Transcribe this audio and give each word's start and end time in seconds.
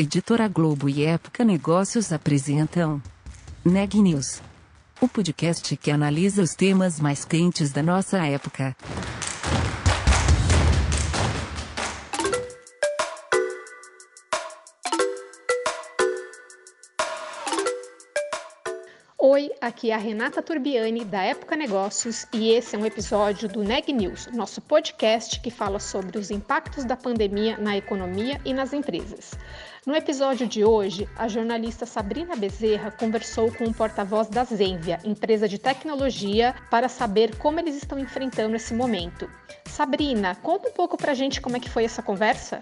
Editora 0.00 0.48
Globo 0.48 0.88
e 0.88 1.04
Época 1.04 1.44
Negócios 1.44 2.10
apresentam 2.10 3.02
Neg 3.62 4.00
News, 4.00 4.40
o 4.98 5.06
podcast 5.06 5.76
que 5.76 5.90
analisa 5.90 6.40
os 6.40 6.54
temas 6.54 6.98
mais 6.98 7.22
quentes 7.22 7.70
da 7.70 7.82
nossa 7.82 8.16
época. 8.26 8.74
Oi, 19.18 19.50
aqui 19.60 19.90
é 19.90 19.94
a 19.94 19.98
Renata 19.98 20.40
Turbiani 20.40 21.04
da 21.04 21.22
Época 21.22 21.54
Negócios 21.54 22.26
e 22.32 22.52
esse 22.52 22.74
é 22.74 22.78
um 22.78 22.86
episódio 22.86 23.50
do 23.50 23.62
Neg 23.62 23.92
News, 23.92 24.28
nosso 24.32 24.62
podcast 24.62 25.38
que 25.40 25.50
fala 25.50 25.78
sobre 25.78 26.18
os 26.18 26.30
impactos 26.30 26.86
da 26.86 26.96
pandemia 26.96 27.58
na 27.58 27.76
economia 27.76 28.40
e 28.46 28.54
nas 28.54 28.72
empresas. 28.72 29.32
No 29.86 29.96
episódio 29.96 30.46
de 30.46 30.62
hoje, 30.62 31.08
a 31.16 31.26
jornalista 31.26 31.86
Sabrina 31.86 32.36
Bezerra 32.36 32.90
conversou 32.90 33.50
com 33.50 33.64
o 33.64 33.72
porta-voz 33.72 34.28
da 34.28 34.44
Zenvia, 34.44 35.00
empresa 35.02 35.48
de 35.48 35.58
tecnologia, 35.58 36.54
para 36.70 36.86
saber 36.86 37.36
como 37.36 37.58
eles 37.58 37.76
estão 37.76 37.98
enfrentando 37.98 38.54
esse 38.54 38.74
momento. 38.74 39.26
Sabrina, 39.64 40.34
conta 40.34 40.68
um 40.68 40.72
pouco 40.72 40.98
pra 40.98 41.14
gente 41.14 41.40
como 41.40 41.56
é 41.56 41.60
que 41.60 41.70
foi 41.70 41.84
essa 41.84 42.02
conversa. 42.02 42.60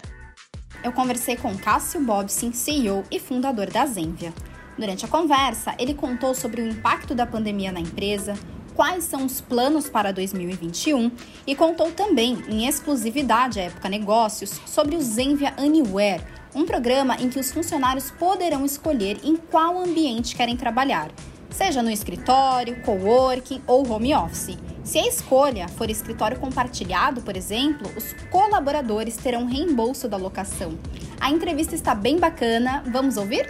Eu 0.85 0.93
conversei 0.93 1.37
com 1.37 1.59
Cássio 1.59 2.01
Bobsin, 2.01 2.53
CEO 2.53 3.03
e 3.11 3.19
fundador 3.19 3.69
da 3.69 3.85
Zenvia. 3.85 4.33
Durante 4.79 5.05
a 5.05 5.09
conversa, 5.09 5.75
ele 5.77 5.95
contou 5.95 6.37
sobre 6.37 6.63
o 6.63 6.69
impacto 6.69 7.17
da 7.17 7.27
pandemia 7.27 7.73
na 7.73 7.81
empresa, 7.81 8.35
quais 8.79 9.03
são 9.03 9.27
os 9.27 9.41
planos 9.41 9.91
para 9.91 10.13
2021 10.13 11.11
e 11.45 11.57
contou 11.57 11.91
também, 11.91 12.39
em 12.49 12.69
exclusividade 12.69 13.59
à 13.59 13.65
Época 13.65 13.89
Negócios, 13.89 14.61
sobre 14.67 14.95
o 14.95 15.01
Zenvia 15.03 15.53
Anywhere, 15.59 16.23
um 16.55 16.65
programa 16.65 17.17
em 17.17 17.29
que 17.29 17.41
os 17.41 17.51
funcionários 17.51 18.13
poderão 18.13 18.65
escolher 18.65 19.19
em 19.25 19.35
qual 19.35 19.83
ambiente 19.83 20.37
querem 20.37 20.57
trabalhar, 20.57 21.11
seja 21.51 21.83
no 21.83 21.91
escritório, 21.91 22.81
coworking 22.83 23.61
ou 23.67 23.85
home 23.91 24.15
office. 24.15 24.57
Se 24.85 25.01
a 25.01 25.09
escolha 25.09 25.67
for 25.67 25.91
escritório 25.91 26.39
compartilhado, 26.39 27.21
por 27.23 27.37
exemplo, 27.37 27.91
os 27.97 28.15
colaboradores 28.31 29.17
terão 29.17 29.47
reembolso 29.47 30.09
da 30.09 30.17
locação. 30.17 30.79
A 31.21 31.33
entrevista 31.33 31.75
está 31.75 31.97
bem 31.97 32.17
bacana, 32.17 32.85
vamos 32.87 33.17
ouvir? 33.17 33.49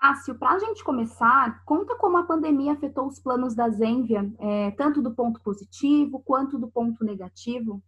Cássio, 0.00 0.36
para 0.36 0.52
a 0.52 0.58
gente 0.58 0.84
começar, 0.84 1.62
conta 1.64 1.96
como 1.96 2.16
a 2.16 2.22
pandemia 2.22 2.72
afetou 2.72 3.08
os 3.08 3.18
planos 3.18 3.54
da 3.54 3.68
Zenvia, 3.68 4.30
é, 4.38 4.70
tanto 4.72 5.02
do 5.02 5.12
ponto 5.12 5.40
positivo 5.40 6.22
quanto 6.24 6.56
do 6.56 6.68
ponto 6.68 7.04
negativo. 7.04 7.82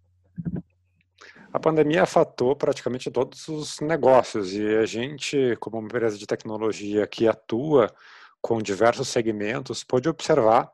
A 1.52 1.58
pandemia 1.58 2.02
afetou 2.02 2.56
praticamente 2.56 3.10
todos 3.10 3.46
os 3.48 3.80
negócios 3.80 4.52
e 4.52 4.76
a 4.76 4.84
gente, 4.84 5.56
como 5.60 5.78
uma 5.78 5.86
empresa 5.86 6.18
de 6.18 6.26
tecnologia 6.26 7.06
que 7.06 7.28
atua 7.28 7.92
com 8.40 8.60
diversos 8.60 9.08
segmentos, 9.08 9.84
pôde 9.84 10.08
observar 10.08 10.70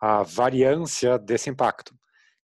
a 0.00 0.22
variância 0.22 1.18
desse 1.18 1.50
impacto. 1.50 1.94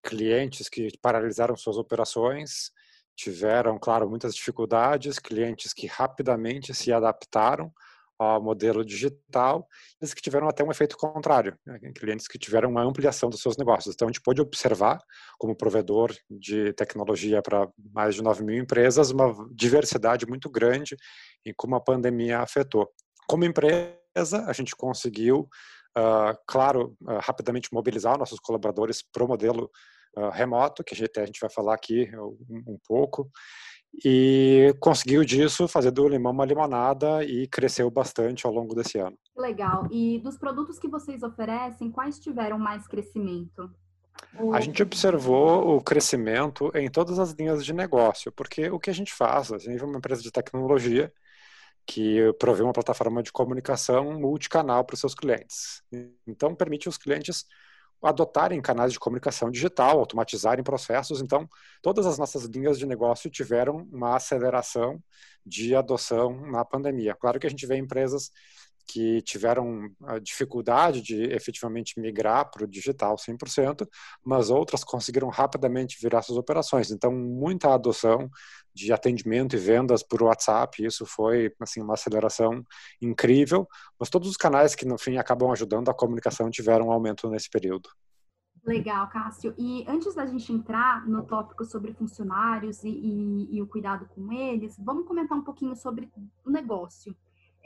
Clientes 0.03 0.69
que 0.69 0.91
paralisaram 1.01 1.57
suas 1.57 1.79
operações 1.79 2.71
tiveram, 3.15 3.79
claro, 3.79 4.11
muitas 4.11 4.35
dificuldades, 4.35 5.19
clientes 5.19 5.73
que 5.73 5.87
rapidamente 5.87 6.75
se 6.75 6.93
adaptaram 6.93 7.73
ao 8.19 8.43
modelo 8.43 8.85
digital, 8.85 9.67
eles 10.01 10.15
que 10.15 10.23
tiveram 10.23 10.49
até 10.49 10.65
um 10.65 10.71
efeito 10.71 10.97
contrário, 10.97 11.59
né? 11.67 11.79
clientes 11.95 12.27
que 12.27 12.39
tiveram 12.39 12.71
uma 12.71 12.83
ampliação 12.83 13.29
dos 13.29 13.41
seus 13.41 13.57
negócios. 13.57 13.95
Então, 13.95 14.09
a 14.09 14.11
gente 14.11 14.23
pôde 14.23 14.41
observar, 14.41 14.99
como 15.39 15.57
provedor 15.57 16.15
de 16.31 16.73
tecnologia 16.73 17.43
para 17.43 17.69
mais 17.93 18.15
de 18.15 18.23
9 18.23 18.43
mil 18.43 18.57
empresas, 18.57 19.11
uma 19.11 19.35
diversidade 19.53 20.27
muito 20.27 20.49
grande 20.49 20.97
em 21.45 21.53
como 21.55 21.77
a 21.77 21.81
pandemia 21.81 22.41
afetou. 22.41 22.89
Como 23.29 23.45
empresa, 23.45 24.45
a 24.47 24.53
gente 24.53 24.75
conseguiu, 24.75 25.49
uh, 25.97 26.37
claro, 26.47 26.97
uh, 27.03 27.19
rapidamente 27.21 27.69
mobilizar 27.73 28.19
nossos 28.19 28.41
colaboradores 28.41 29.03
para 29.03 29.25
o 29.25 29.29
modelo 29.29 29.71
uh, 30.17 30.31
remoto, 30.31 30.83
que 30.83 30.95
a 30.95 30.97
gente, 30.97 31.21
a 31.21 31.27
gente 31.27 31.41
vai 31.41 31.51
falar 31.51 31.75
aqui 31.75 32.11
um, 32.17 32.75
um 32.75 32.79
pouco, 32.87 33.31
e 34.05 34.75
conseguiu 34.79 35.25
disso 35.25 35.67
fazer 35.67 35.91
do 35.91 36.07
limão 36.07 36.33
uma 36.33 36.45
limonada 36.45 37.25
e 37.25 37.47
cresceu 37.47 37.91
bastante 37.91 38.47
ao 38.47 38.53
longo 38.53 38.75
desse 38.75 38.99
ano. 38.99 39.17
Legal. 39.37 39.87
E 39.91 40.19
dos 40.19 40.37
produtos 40.37 40.79
que 40.79 40.89
vocês 40.89 41.23
oferecem, 41.23 41.91
quais 41.91 42.19
tiveram 42.19 42.59
mais 42.59 42.87
crescimento? 42.87 43.71
A 44.53 44.61
gente 44.61 44.83
observou 44.83 45.77
o 45.77 45.81
crescimento 45.83 46.71
em 46.75 46.91
todas 46.91 47.19
as 47.19 47.33
linhas 47.33 47.65
de 47.65 47.73
negócio, 47.73 48.33
porque 48.33 48.71
o 48.71 48.79
que 48.79 48.91
a 48.91 48.95
gente 48.95 49.13
faz, 49.13 49.53
a 49.53 49.59
gente 49.59 49.83
é 49.83 49.85
uma 49.85 49.99
empresa 49.99 50.23
de 50.23 50.31
tecnologia 50.31 51.13
que 51.87 52.33
provê 52.39 52.63
uma 52.63 52.73
plataforma 52.73 53.23
de 53.23 53.31
comunicação 53.31 54.19
multicanal 54.19 54.85
para 54.85 54.95
os 54.95 55.01
seus 55.01 55.15
clientes. 55.15 55.83
Então, 56.27 56.55
permite 56.55 56.89
os 56.89 56.99
clientes 56.99 57.45
adotarem 58.03 58.61
canais 58.61 58.93
de 58.93 58.99
comunicação 58.99 59.51
digital, 59.51 59.99
automatizarem 59.99 60.63
processos. 60.63 61.21
Então, 61.21 61.49
todas 61.83 62.07
as 62.07 62.19
nossas 62.19 62.45
linhas 62.45 62.79
de 62.79 62.87
negócio 62.87 63.31
tiveram 63.31 63.89
uma 63.93 64.17
aceleração 64.17 65.03
de 65.45 65.75
adoção 65.75 66.41
na 66.51 66.65
pandemia. 66.65 67.15
Claro 67.15 67.39
que 67.39 67.47
a 67.47 67.51
gente 67.51 67.67
vê 67.67 67.77
empresas 67.77 68.31
que 68.87 69.21
tiveram 69.23 69.91
a 70.05 70.19
dificuldade 70.19 71.03
de 71.03 71.23
efetivamente 71.25 72.01
migrar 72.01 72.51
para 72.51 72.65
o 72.65 72.69
digital 72.69 73.17
100%, 73.17 73.87
mas 74.25 74.49
outras 74.49 74.85
conseguiram 74.85 75.29
rapidamente 75.29 75.99
virar 76.01 76.23
suas 76.23 76.39
operações. 76.39 76.91
Então, 76.91 77.13
muita 77.13 77.75
adoção 77.75 78.31
de 78.73 78.93
atendimento 78.93 79.57
e 79.57 79.59
vendas 79.59 80.03
por 80.03 80.23
WhatsApp, 80.23 80.85
isso 80.85 81.05
foi 81.07 81.53
assim 81.61 81.81
uma 81.81 81.95
aceleração 81.95 82.63
incrível, 83.01 83.67
mas 83.99 84.11
todos 84.11 84.29
os 84.29 84.37
canais 84.37 84.75
que 84.75 84.87
no 84.87 84.99
fim 84.99 85.17
acabam 85.17 85.51
ajudando 85.51 85.89
a 85.89 85.95
comunicação 85.95 86.51
tiveram 86.51 86.89
um 86.89 86.93
aumento 86.93 87.29
nesse 87.29 87.51
período. 87.51 87.89
Legal, 88.67 89.09
Cássio. 89.09 89.55
E 89.57 89.85
antes 89.87 90.15
da 90.15 90.27
gente 90.27 90.53
entrar 90.53 91.07
no 91.07 91.23
tópico 91.25 91.65
sobre 91.65 91.95
funcionários 91.95 92.83
e, 92.83 92.89
e, 92.89 93.57
e 93.57 93.63
o 93.63 93.67
cuidado 93.67 94.07
com 94.07 94.33
eles, 94.33 94.77
vamos 94.79 95.07
comentar 95.07 95.39
um 95.39 95.45
pouquinho 95.45 95.77
sobre 95.77 96.11
o 96.45 96.51
negócio. 96.51 97.17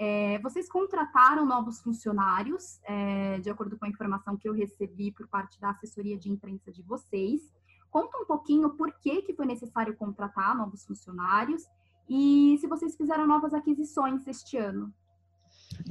É, 0.02 0.38
vocês 0.38 0.66
contrataram 0.66 1.44
novos 1.44 1.82
funcionários, 1.82 2.80
é, 2.84 3.38
de 3.38 3.50
acordo 3.50 3.76
com 3.76 3.84
a 3.84 3.88
informação 3.88 4.34
que 4.34 4.48
eu 4.48 4.54
recebi 4.54 5.12
por 5.12 5.28
parte 5.28 5.60
da 5.60 5.68
assessoria 5.68 6.16
de 6.16 6.30
imprensa 6.30 6.72
de 6.72 6.80
vocês. 6.80 7.42
Conta 7.90 8.16
um 8.16 8.24
pouquinho 8.24 8.70
por 8.70 8.90
que, 8.94 9.20
que 9.20 9.34
foi 9.34 9.44
necessário 9.44 9.94
contratar 9.94 10.56
novos 10.56 10.86
funcionários 10.86 11.66
e 12.08 12.56
se 12.62 12.66
vocês 12.66 12.96
fizeram 12.96 13.26
novas 13.26 13.52
aquisições 13.52 14.26
este 14.26 14.56
ano. 14.56 14.90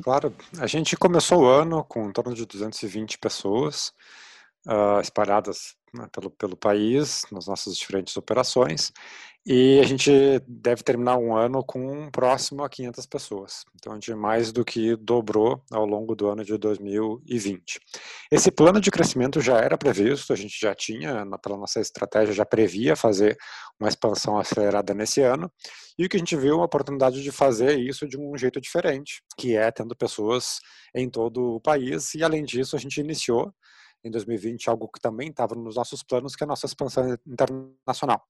Claro, 0.02 0.34
a 0.60 0.66
gente 0.66 0.98
começou 0.98 1.44
o 1.44 1.48
ano 1.48 1.84
com 1.84 2.10
em 2.10 2.12
torno 2.12 2.34
de 2.34 2.48
220 2.48 3.20
pessoas 3.20 3.94
uh, 4.68 5.02
espalhadas 5.02 5.76
né, 5.94 6.08
pelo, 6.12 6.30
pelo 6.30 6.58
país, 6.58 7.24
nas 7.32 7.48
nossas 7.48 7.76
diferentes 7.76 8.16
operações, 8.16 8.92
e 9.46 9.80
a 9.80 9.84
gente 9.84 10.12
deve 10.48 10.84
terminar 10.84 11.18
um 11.18 11.36
ano 11.36 11.64
com 11.64 12.12
próximo 12.12 12.64
a 12.64 12.70
500 12.70 13.06
pessoas. 13.08 13.64
Então, 13.76 13.94
a 13.94 13.96
gente 13.96 14.14
mais 14.14 14.52
do 14.52 14.64
que 14.64 14.96
dobrou 14.98 15.64
ao 15.72 15.86
longo 15.86 16.14
do 16.14 16.28
ano 16.28 16.44
de 16.44 16.56
2020. 16.58 17.80
Esse 18.32 18.52
plano 18.52 18.80
de 18.80 18.92
crescimento 18.92 19.42
já 19.42 19.58
era 19.58 19.78
previsto, 19.78 20.34
a 20.34 20.36
gente 20.36 20.60
já 20.60 20.76
tinha, 20.76 21.26
pela 21.42 21.58
nossa 21.58 21.80
estratégia, 21.80 22.34
já 22.34 22.46
previa 22.46 22.96
fazer 22.96 23.38
uma 23.80 23.90
expansão 23.90 24.38
acelerada 24.38 24.94
nesse 24.94 25.22
ano, 25.22 25.52
e 25.98 26.06
o 26.06 26.10
que 26.10 26.18
a 26.18 26.20
gente 26.20 26.36
viu 26.36 26.54
é 26.54 26.56
uma 26.58 26.66
oportunidade 26.66 27.24
de 27.24 27.32
fazer 27.32 27.80
isso 27.80 28.08
de 28.08 28.20
um 28.20 28.38
jeito 28.38 28.62
diferente, 28.62 29.24
que 29.38 29.56
é 29.56 29.72
tendo 29.72 29.96
pessoas 29.96 30.60
em 30.94 31.10
todo 31.10 31.56
o 31.56 31.62
país, 31.62 32.14
e 32.14 32.24
além 32.24 32.44
disso, 32.44 32.76
a 32.76 32.80
gente 32.80 33.00
iniciou 33.00 33.52
em 34.04 34.12
2020 34.12 34.70
algo 34.70 34.88
que 34.88 35.00
também 35.00 35.30
estava 35.30 35.56
nos 35.56 35.76
nossos 35.76 36.04
planos, 36.04 36.36
que 36.36 36.44
é 36.44 36.46
a 36.46 36.48
nossa 36.48 36.66
expansão 36.66 37.18
internacional. 37.28 38.24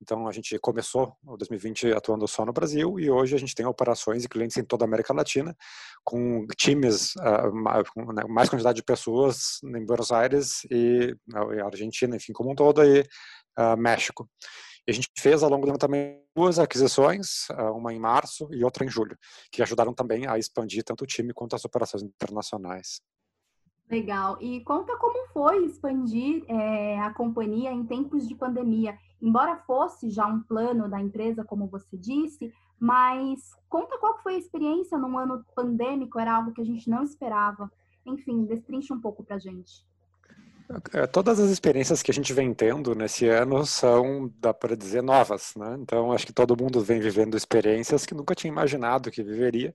Então, 0.00 0.28
a 0.28 0.32
gente 0.32 0.58
começou 0.58 1.16
o 1.26 1.36
2020 1.36 1.92
atuando 1.92 2.26
só 2.28 2.46
no 2.46 2.52
Brasil 2.52 3.00
e 3.00 3.10
hoje 3.10 3.34
a 3.34 3.38
gente 3.38 3.54
tem 3.54 3.66
operações 3.66 4.24
e 4.24 4.28
clientes 4.28 4.56
em 4.56 4.64
toda 4.64 4.84
a 4.84 4.86
América 4.86 5.12
Latina, 5.12 5.56
com 6.04 6.46
times, 6.56 7.14
com 7.92 8.12
né, 8.12 8.22
mais 8.28 8.48
quantidade 8.48 8.76
de 8.76 8.84
pessoas 8.84 9.60
em 9.64 9.84
Buenos 9.84 10.12
Aires 10.12 10.64
e 10.70 11.16
uh, 11.34 11.66
Argentina, 11.66 12.16
enfim, 12.16 12.32
como 12.32 12.52
um 12.52 12.54
todo, 12.54 12.84
e 12.84 13.00
uh, 13.58 13.76
México. 13.76 14.28
A 14.88 14.92
gente 14.92 15.08
fez 15.18 15.42
ao 15.42 15.50
longo 15.50 15.66
do 15.66 15.70
ano 15.70 15.78
também 15.78 16.22
duas 16.34 16.58
aquisições, 16.58 17.46
uma 17.74 17.92
em 17.92 17.98
março 17.98 18.48
e 18.50 18.64
outra 18.64 18.86
em 18.86 18.88
julho, 18.88 19.18
que 19.52 19.60
ajudaram 19.60 19.92
também 19.92 20.26
a 20.26 20.38
expandir 20.38 20.82
tanto 20.82 21.04
o 21.04 21.06
time 21.06 21.34
quanto 21.34 21.54
as 21.54 21.62
operações 21.66 22.02
internacionais. 22.02 23.02
Legal. 23.90 24.36
E 24.40 24.60
conta 24.60 24.96
como 24.98 25.28
foi 25.28 25.64
expandir 25.64 26.44
é, 26.46 27.00
a 27.00 27.12
companhia 27.12 27.72
em 27.72 27.84
tempos 27.86 28.28
de 28.28 28.34
pandemia. 28.34 28.98
Embora 29.20 29.56
fosse 29.66 30.10
já 30.10 30.26
um 30.26 30.40
plano 30.40 30.88
da 30.88 31.00
empresa, 31.00 31.44
como 31.44 31.66
você 31.66 31.96
disse, 31.96 32.52
mas 32.78 33.40
conta 33.68 33.98
qual 33.98 34.18
foi 34.22 34.34
a 34.34 34.38
experiência 34.38 34.98
num 34.98 35.18
ano 35.18 35.44
pandêmico, 35.54 36.18
era 36.18 36.36
algo 36.36 36.52
que 36.52 36.60
a 36.60 36.64
gente 36.64 36.88
não 36.88 37.02
esperava. 37.02 37.70
Enfim, 38.04 38.44
destrincha 38.44 38.92
um 38.92 39.00
pouco 39.00 39.24
para 39.24 39.36
a 39.36 39.38
gente. 39.38 39.86
É, 40.92 41.06
todas 41.06 41.40
as 41.40 41.48
experiências 41.48 42.02
que 42.02 42.10
a 42.10 42.14
gente 42.14 42.32
vem 42.34 42.52
tendo 42.52 42.94
nesse 42.94 43.26
ano 43.26 43.64
são, 43.64 44.30
dá 44.38 44.52
para 44.52 44.76
dizer, 44.76 45.02
novas. 45.02 45.54
Né? 45.56 45.78
Então, 45.80 46.12
acho 46.12 46.26
que 46.26 46.32
todo 46.32 46.56
mundo 46.56 46.82
vem 46.82 47.00
vivendo 47.00 47.36
experiências 47.36 48.04
que 48.04 48.14
nunca 48.14 48.34
tinha 48.34 48.52
imaginado 48.52 49.10
que 49.10 49.22
viveria. 49.22 49.74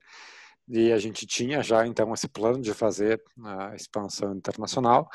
E 0.68 0.92
a 0.92 0.98
gente 0.98 1.26
tinha 1.26 1.62
já, 1.62 1.86
então, 1.86 2.12
esse 2.14 2.28
plano 2.28 2.60
de 2.60 2.72
fazer 2.72 3.22
a 3.44 3.74
expansão 3.74 4.34
internacional. 4.34 5.08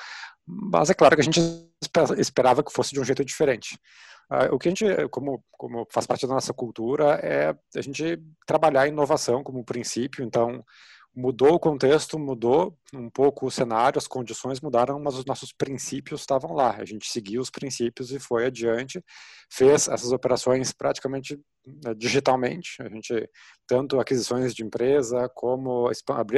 Mas 0.45 0.89
é 0.89 0.93
claro 0.93 1.15
que 1.15 1.21
a 1.21 1.23
gente 1.23 1.41
esperava 2.17 2.63
que 2.63 2.71
fosse 2.71 2.93
de 2.93 2.99
um 2.99 3.03
jeito 3.03 3.25
diferente. 3.25 3.79
Ah, 4.29 4.47
o 4.51 4.59
que 4.59 4.67
a 4.67 4.71
gente, 4.71 4.85
como, 5.09 5.43
como 5.51 5.87
faz 5.91 6.05
parte 6.05 6.27
da 6.27 6.35
nossa 6.35 6.53
cultura, 6.53 7.19
é 7.23 7.55
a 7.75 7.81
gente 7.81 8.21
trabalhar 8.45 8.81
a 8.81 8.87
inovação 8.87 9.43
como 9.43 9.65
princípio. 9.65 10.23
Então, 10.23 10.63
mudou 11.19 11.54
o 11.54 11.60
contexto, 11.60 12.18
mudou 12.18 12.77
um 12.94 13.10
pouco 13.10 13.45
o 13.45 13.51
cenário, 13.51 13.98
as 13.98 14.07
condições 14.07 14.62
mudaram, 14.62 14.98
mas 15.00 15.16
os 15.16 15.25
nossos 15.25 15.51
princípios 15.51 16.21
estavam 16.21 16.54
lá. 16.54 16.77
A 16.77 16.86
gente 16.86 17.07
seguiu 17.07 17.42
os 17.42 17.50
princípios 17.50 18.12
e 18.12 18.19
foi 18.19 18.45
adiante, 18.45 19.04
fez 19.51 19.89
essas 19.89 20.13
operações 20.13 20.71
praticamente 20.71 21.38
né, 21.83 21.94
digitalmente. 21.94 22.81
A 22.81 22.88
gente 22.88 23.30
tanto 23.68 24.00
aquisições 24.00 24.56
de 24.56 24.63
empresa 24.63 25.30
como 25.36 25.92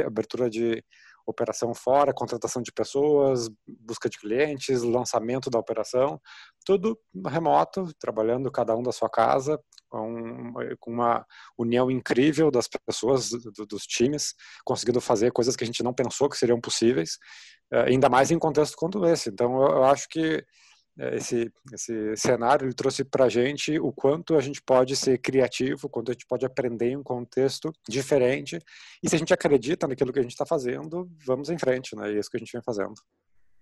abertura 0.04 0.50
de 0.50 0.84
operação 1.26 1.74
fora, 1.74 2.12
contratação 2.12 2.62
de 2.62 2.72
pessoas, 2.72 3.48
busca 3.66 4.08
de 4.08 4.18
clientes, 4.18 4.82
lançamento 4.82 5.50
da 5.50 5.58
operação, 5.58 6.20
tudo 6.64 6.98
remoto, 7.26 7.92
trabalhando 7.98 8.50
cada 8.50 8.76
um 8.76 8.82
da 8.82 8.92
sua 8.92 9.08
casa, 9.08 9.60
com, 9.88 10.52
uma 10.86 11.26
união 11.58 11.90
incrível 11.90 12.50
das 12.50 12.68
pessoas, 12.86 13.30
dos 13.68 13.86
times, 13.86 14.34
conseguindo 14.64 15.00
fazer 15.00 15.32
coisas 15.32 15.56
que 15.56 15.64
a 15.64 15.66
gente 15.66 15.82
não 15.82 15.92
pensou 15.92 16.28
que 16.28 16.36
seriam 16.36 16.60
possíveis, 16.60 17.18
eh, 17.72 17.90
ainda 17.90 18.08
mais 18.08 18.30
em 18.30 18.38
contexto 18.38 18.76
como 18.76 19.04
esse. 19.06 19.28
Então, 19.28 19.62
eu 19.62 19.84
acho 19.84 20.08
que 20.08 20.44
esse, 20.98 21.50
esse 21.72 22.16
cenário 22.16 22.66
ele 22.66 22.74
trouxe 22.74 23.02
para 23.02 23.24
a 23.24 23.28
gente 23.28 23.78
o 23.78 23.90
quanto 23.92 24.36
a 24.36 24.40
gente 24.40 24.62
pode 24.62 24.94
ser 24.94 25.18
criativo, 25.18 25.88
quanto 25.88 26.10
a 26.10 26.12
gente 26.12 26.26
pode 26.26 26.44
aprender 26.44 26.90
em 26.90 26.96
um 26.96 27.02
contexto 27.02 27.72
diferente. 27.88 28.58
E 29.02 29.08
se 29.08 29.16
a 29.16 29.18
gente 29.18 29.32
acredita 29.32 29.88
naquilo 29.88 30.12
que 30.12 30.18
a 30.18 30.22
gente 30.22 30.32
está 30.32 30.44
fazendo, 30.44 31.10
vamos 31.24 31.48
em 31.48 31.58
frente, 31.58 31.96
né? 31.96 32.12
E 32.12 32.16
é 32.16 32.18
isso 32.18 32.30
que 32.30 32.36
a 32.36 32.40
gente 32.40 32.52
vem 32.52 32.62
fazendo. 32.62 32.94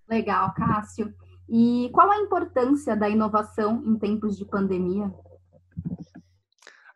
Legal, 0.08 0.52
Cássio. 0.54 1.14
E 1.48 1.88
qual 1.92 2.10
a 2.10 2.18
importância 2.18 2.96
da 2.96 3.08
inovação 3.08 3.82
em 3.86 3.96
tempos 3.96 4.36
de 4.36 4.44
pandemia? 4.44 5.12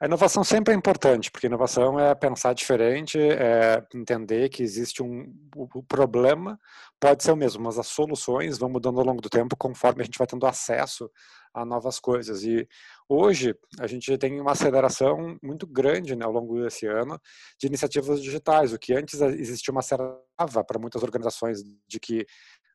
A 0.04 0.06
inovação 0.06 0.44
sempre 0.44 0.74
é 0.74 0.76
importante, 0.76 1.30
porque 1.30 1.46
inovação 1.46 1.98
é 1.98 2.14
pensar 2.14 2.52
diferente, 2.52 3.18
é 3.18 3.82
entender 3.94 4.50
que 4.50 4.62
existe 4.62 5.02
um 5.02 5.34
o 5.56 5.82
problema 5.82 6.60
pode 7.00 7.24
ser 7.24 7.32
o 7.32 7.36
mesmo, 7.36 7.64
mas 7.64 7.78
as 7.78 7.86
soluções 7.86 8.58
vão 8.58 8.68
mudando 8.68 9.00
ao 9.00 9.06
longo 9.06 9.22
do 9.22 9.30
tempo 9.30 9.56
conforme 9.56 10.02
a 10.02 10.04
gente 10.04 10.18
vai 10.18 10.26
tendo 10.26 10.46
acesso 10.46 11.10
a 11.54 11.64
novas 11.64 11.98
coisas. 11.98 12.42
E 12.44 12.68
hoje 13.08 13.56
a 13.80 13.86
gente 13.86 14.18
tem 14.18 14.38
uma 14.38 14.52
aceleração 14.52 15.38
muito 15.42 15.66
grande 15.66 16.14
né, 16.14 16.26
ao 16.26 16.32
longo 16.32 16.62
desse 16.62 16.86
ano 16.86 17.18
de 17.58 17.66
iniciativas 17.66 18.22
digitais, 18.22 18.74
o 18.74 18.78
que 18.78 18.92
antes 18.92 19.18
existia 19.22 19.72
uma 19.72 19.80
trava 19.80 20.62
para 20.62 20.78
muitas 20.78 21.02
organizações 21.02 21.62
de 21.88 21.98
que 21.98 22.26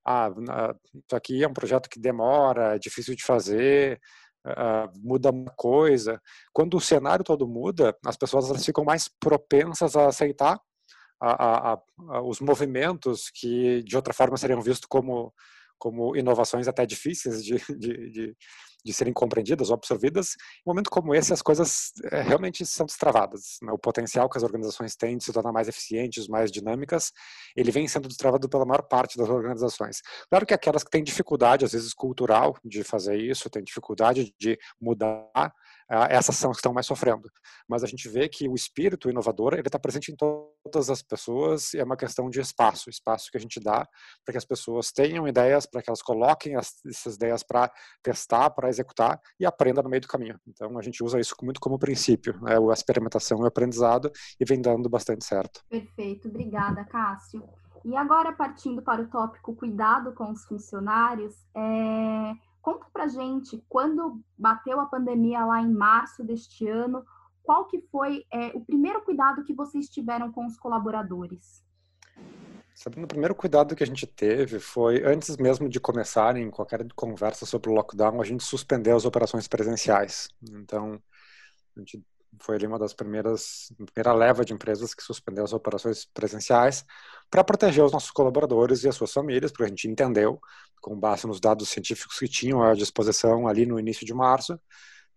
ah, 0.03 0.31
isso 0.95 1.15
aqui 1.15 1.43
é 1.43 1.47
um 1.47 1.53
projeto 1.53 1.87
que 1.87 1.99
demora, 1.99 2.75
é 2.75 2.79
difícil 2.79 3.15
de 3.15 3.23
fazer, 3.23 4.01
uh, 4.45 4.89
muda 4.95 5.31
uma 5.31 5.51
coisa. 5.55 6.21
Quando 6.53 6.77
o 6.77 6.81
cenário 6.81 7.23
todo 7.23 7.47
muda, 7.47 7.95
as 8.05 8.17
pessoas 8.17 8.65
ficam 8.65 8.83
mais 8.83 9.07
propensas 9.19 9.95
a 9.95 10.07
aceitar 10.07 10.59
a, 11.21 11.71
a, 11.71 11.73
a, 11.73 12.21
os 12.21 12.39
movimentos 12.39 13.29
que 13.33 13.83
de 13.83 13.95
outra 13.95 14.13
forma 14.13 14.37
seriam 14.37 14.61
vistos 14.61 14.87
como 14.87 15.33
como 15.77 16.13
inovações 16.13 16.67
até 16.67 16.85
difíceis 16.85 17.43
de, 17.43 17.57
de, 17.69 18.11
de, 18.11 18.37
de 18.83 18.93
serem 18.93 19.13
compreendidas 19.13 19.69
ou 19.69 19.75
absorvidas, 19.75 20.35
em 20.65 20.69
um 20.69 20.71
momento 20.71 20.89
como 20.89 21.13
esse 21.13 21.33
as 21.33 21.41
coisas 21.41 21.91
é, 22.11 22.21
realmente 22.21 22.65
são 22.65 22.85
destravadas. 22.85 23.57
Né? 23.61 23.71
O 23.71 23.77
potencial 23.77 24.29
que 24.29 24.37
as 24.37 24.43
organizações 24.43 24.95
têm 24.95 25.17
de 25.17 25.23
se 25.23 25.33
tornar 25.33 25.51
mais 25.51 25.67
eficientes, 25.67 26.27
mais 26.27 26.51
dinâmicas, 26.51 27.11
ele 27.55 27.71
vem 27.71 27.87
sendo 27.87 28.07
destravado 28.07 28.47
pela 28.49 28.65
maior 28.65 28.83
parte 28.83 29.17
das 29.17 29.29
organizações. 29.29 30.01
Claro 30.29 30.45
que 30.45 30.53
aquelas 30.53 30.83
que 30.83 30.89
têm 30.89 31.03
dificuldade, 31.03 31.65
às 31.65 31.71
vezes 31.71 31.93
cultural, 31.93 32.55
de 32.63 32.83
fazer 32.83 33.17
isso, 33.17 33.49
têm 33.49 33.63
dificuldade 33.63 34.33
de 34.39 34.57
mudar, 34.81 35.53
essas 35.89 36.35
são 36.35 36.51
as 36.51 36.57
que 36.57 36.59
estão 36.59 36.73
mais 36.73 36.85
sofrendo. 36.85 37.29
Mas 37.67 37.83
a 37.83 37.87
gente 37.87 38.07
vê 38.07 38.29
que 38.29 38.47
o 38.47 38.53
espírito 38.53 39.09
inovador 39.09 39.53
ele 39.53 39.67
está 39.67 39.79
presente 39.79 40.11
em 40.11 40.15
todas 40.15 40.89
as 40.89 41.01
pessoas 41.01 41.73
e 41.73 41.79
é 41.79 41.83
uma 41.83 41.97
questão 41.97 42.29
de 42.29 42.39
espaço, 42.39 42.89
espaço 42.89 43.31
que 43.31 43.37
a 43.37 43.39
gente 43.39 43.59
dá 43.59 43.87
para 44.23 44.33
que 44.33 44.37
as 44.37 44.45
pessoas 44.45 44.91
tenham 44.91 45.27
ideias, 45.27 45.65
para 45.65 45.81
que 45.81 45.89
elas 45.89 46.01
coloquem 46.01 46.55
as, 46.55 46.73
essas 46.85 47.15
ideias 47.15 47.43
para 47.43 47.71
testar, 48.03 48.51
para 48.51 48.69
executar 48.69 49.19
e 49.39 49.45
aprenda 49.45 49.81
no 49.81 49.89
meio 49.89 50.01
do 50.01 50.07
caminho. 50.07 50.39
Então 50.47 50.77
a 50.77 50.81
gente 50.81 51.03
usa 51.03 51.19
isso 51.19 51.35
muito 51.41 51.59
como 51.59 51.79
princípio, 51.79 52.39
né? 52.41 52.55
a 52.57 52.73
experimentação 52.73 53.39
e 53.39 53.43
o 53.43 53.47
aprendizado 53.47 54.11
e 54.39 54.45
vem 54.45 54.61
dando 54.61 54.89
bastante 54.89 55.25
certo. 55.25 55.63
Perfeito, 55.69 56.27
obrigada, 56.27 56.85
Cássio. 56.85 57.43
E 57.83 57.95
agora 57.95 58.33
partindo 58.33 58.81
para 58.83 59.01
o 59.01 59.07
tópico 59.09 59.55
cuidado 59.55 60.13
com 60.13 60.31
os 60.31 60.43
funcionários, 60.45 61.33
é 61.55 62.48
Conta 62.61 62.85
pra 62.91 63.07
gente, 63.07 63.63
quando 63.69 64.21
bateu 64.37 64.79
a 64.79 64.85
pandemia 64.85 65.45
lá 65.45 65.61
em 65.61 65.71
março 65.71 66.23
deste 66.23 66.67
ano, 66.67 67.05
qual 67.41 67.65
que 67.65 67.81
foi 67.91 68.25
é, 68.31 68.47
o 68.53 68.61
primeiro 68.61 69.01
cuidado 69.01 69.43
que 69.43 69.53
vocês 69.53 69.89
tiveram 69.89 70.31
com 70.31 70.45
os 70.45 70.57
colaboradores? 70.57 71.63
Sabe, 72.75 73.03
o 73.03 73.07
primeiro 73.07 73.35
cuidado 73.35 73.75
que 73.75 73.83
a 73.83 73.87
gente 73.87 74.07
teve 74.07 74.59
foi, 74.59 75.03
antes 75.03 75.35
mesmo 75.35 75.67
de 75.67 75.79
começarem 75.79 76.49
qualquer 76.49 76.85
conversa 76.95 77.45
sobre 77.45 77.69
o 77.69 77.73
lockdown, 77.73 78.21
a 78.21 78.25
gente 78.25 78.43
suspendeu 78.43 78.95
as 78.95 79.03
operações 79.03 79.47
presenciais. 79.47 80.29
Então, 80.41 81.01
a 81.75 81.79
gente 81.79 82.01
foi 82.41 82.55
ali 82.55 82.67
uma 82.67 82.79
das 82.79 82.93
primeiras, 82.93 83.71
primeira 83.93 84.13
leva 84.13 84.45
de 84.45 84.53
empresas 84.53 84.93
que 84.93 85.03
suspendeu 85.03 85.43
as 85.43 85.53
operações 85.53 86.05
presenciais 86.13 86.85
para 87.29 87.43
proteger 87.43 87.83
os 87.83 87.91
nossos 87.91 88.11
colaboradores 88.11 88.83
e 88.83 88.89
as 88.89 88.95
suas 88.95 89.11
famílias, 89.11 89.51
porque 89.51 89.65
a 89.65 89.67
gente 89.67 89.87
entendeu, 89.87 90.39
com 90.81 90.97
base 90.97 91.27
nos 91.27 91.39
dados 91.39 91.69
científicos 91.69 92.17
que 92.17 92.27
tinham 92.27 92.61
à 92.61 92.73
disposição 92.73 93.47
ali 93.47 93.65
no 93.65 93.79
início 93.79 94.05
de 94.05 94.13
março, 94.13 94.59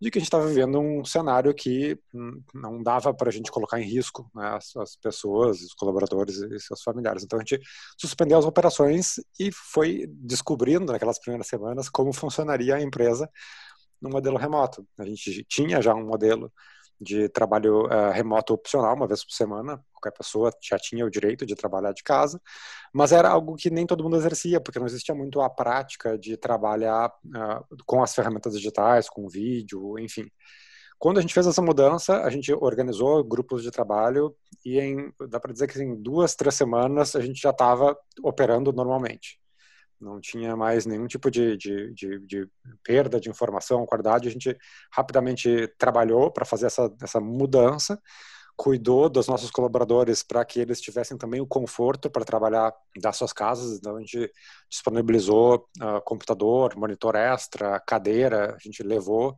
de 0.03 0.11
que 0.11 0.19
a 0.19 0.21
gente 0.21 0.27
estava 0.27 0.49
vivendo 0.49 0.81
um 0.81 1.05
cenário 1.05 1.55
que 1.55 1.97
hum, 2.13 2.43
não 2.53 2.83
dava 2.83 3.15
para 3.15 3.29
a 3.29 3.33
gente 3.33 3.53
colocar 3.53 3.81
em 3.81 3.85
risco 3.85 4.29
né, 4.35 4.49
as, 4.49 4.75
as, 4.75 4.97
pessoas, 4.97 5.61
os 5.61 5.75
colaboradores 5.75 6.39
e 6.39 6.59
seus 6.59 6.83
familiares. 6.83 7.23
Então 7.23 7.39
a 7.39 7.43
gente 7.43 7.61
suspendeu 7.97 8.37
as 8.37 8.45
operações 8.45 9.21
e 9.39 9.53
foi 9.53 10.09
descobrindo 10.09 10.93
naquelas 10.93 11.21
primeiras 11.21 11.47
semanas 11.47 11.89
como 11.89 12.13
funcionaria 12.13 12.75
a 12.75 12.83
empresa 12.83 13.31
no 14.01 14.11
modelo 14.11 14.37
remoto. 14.37 14.85
A 14.99 15.05
gente 15.05 15.45
tinha 15.49 15.81
já 15.81 15.95
um 15.95 16.05
modelo 16.05 16.53
de 17.03 17.29
trabalho 17.29 17.87
uh, 17.87 18.13
remoto 18.13 18.55
opcional, 18.55 18.95
uma 18.95 19.07
vez 19.07 19.25
por 19.25 19.33
semana. 19.33 19.83
Qualquer 19.93 20.17
pessoa 20.17 20.53
já 20.63 20.79
tinha 20.79 21.05
o 21.05 21.11
direito 21.11 21.45
de 21.45 21.55
trabalhar 21.55 21.93
de 21.93 22.03
casa, 22.03 22.41
mas 22.93 23.13
era 23.13 23.29
algo 23.29 23.57
que 23.57 23.71
nem 23.71 23.87
todo 23.87 24.05
mundo 24.05 24.17
exercia, 24.17 24.61
porque 24.61 24.79
não 24.79 24.87
existia 24.87 25.15
muito 25.15 25.41
a 25.41 25.51
prática 25.51 26.17
de 26.17 26.37
trabalhar 26.37 27.09
uh, 27.09 27.77
com 27.85 28.03
as 28.03 28.15
ferramentas 28.15 28.55
digitais, 28.55 29.09
com 29.09 29.29
vídeo, 29.29 29.99
enfim. 29.99 30.31
Quando 30.99 31.19
a 31.19 31.21
gente 31.21 31.35
fez 31.35 31.47
essa 31.47 31.61
mudança, 31.61 32.23
a 32.23 32.31
gente 32.31 32.53
organizou 32.53 33.25
grupos 33.25 33.65
de 33.65 33.73
trabalho 33.73 34.37
e 34.65 34.79
em, 34.79 35.13
dá 35.29 35.41
para 35.41 35.53
dizer 35.53 35.67
que 35.67 35.83
em 35.83 36.01
duas, 36.01 36.37
três 36.37 36.55
semanas 36.55 37.17
a 37.17 37.21
gente 37.21 37.41
já 37.43 37.51
estava 37.51 37.97
operando 38.23 38.73
normalmente 38.73 39.42
não 40.03 40.21
tinha 40.21 40.57
mais 40.57 40.85
nenhum 40.85 41.07
tipo 41.07 41.31
de, 41.31 41.57
de, 41.57 41.95
de, 41.95 42.19
de 42.27 42.49
perda 42.83 43.21
de 43.21 43.31
informação, 43.31 43.87
qualidade. 43.87 44.29
A 44.29 44.31
gente 44.31 44.57
rapidamente 44.91 45.69
trabalhou 45.79 46.31
para 46.31 46.45
fazer 46.45 46.67
essa, 46.67 46.93
essa 47.01 47.21
mudança, 47.21 48.01
cuidou 48.57 49.09
dos 49.09 49.29
nossos 49.29 49.51
colaboradores 49.51 50.23
para 50.23 50.45
que 50.45 50.61
eles 50.61 50.81
tivessem 50.81 51.17
também 51.17 51.41
o 51.41 51.47
conforto 51.47 52.11
para 52.11 52.25
trabalhar 52.25 52.75
das 53.01 53.17
suas 53.17 53.33
casas. 53.33 53.79
Então, 53.79 53.97
a 53.97 54.01
gente 54.01 54.31
disponibilizou 54.69 55.69
uh, 55.81 56.03
computador, 56.05 56.77
monitor 56.77 57.15
extra, 57.15 57.81
cadeira, 57.81 58.55
a 58.55 58.59
gente 58.59 58.83
levou 58.83 59.37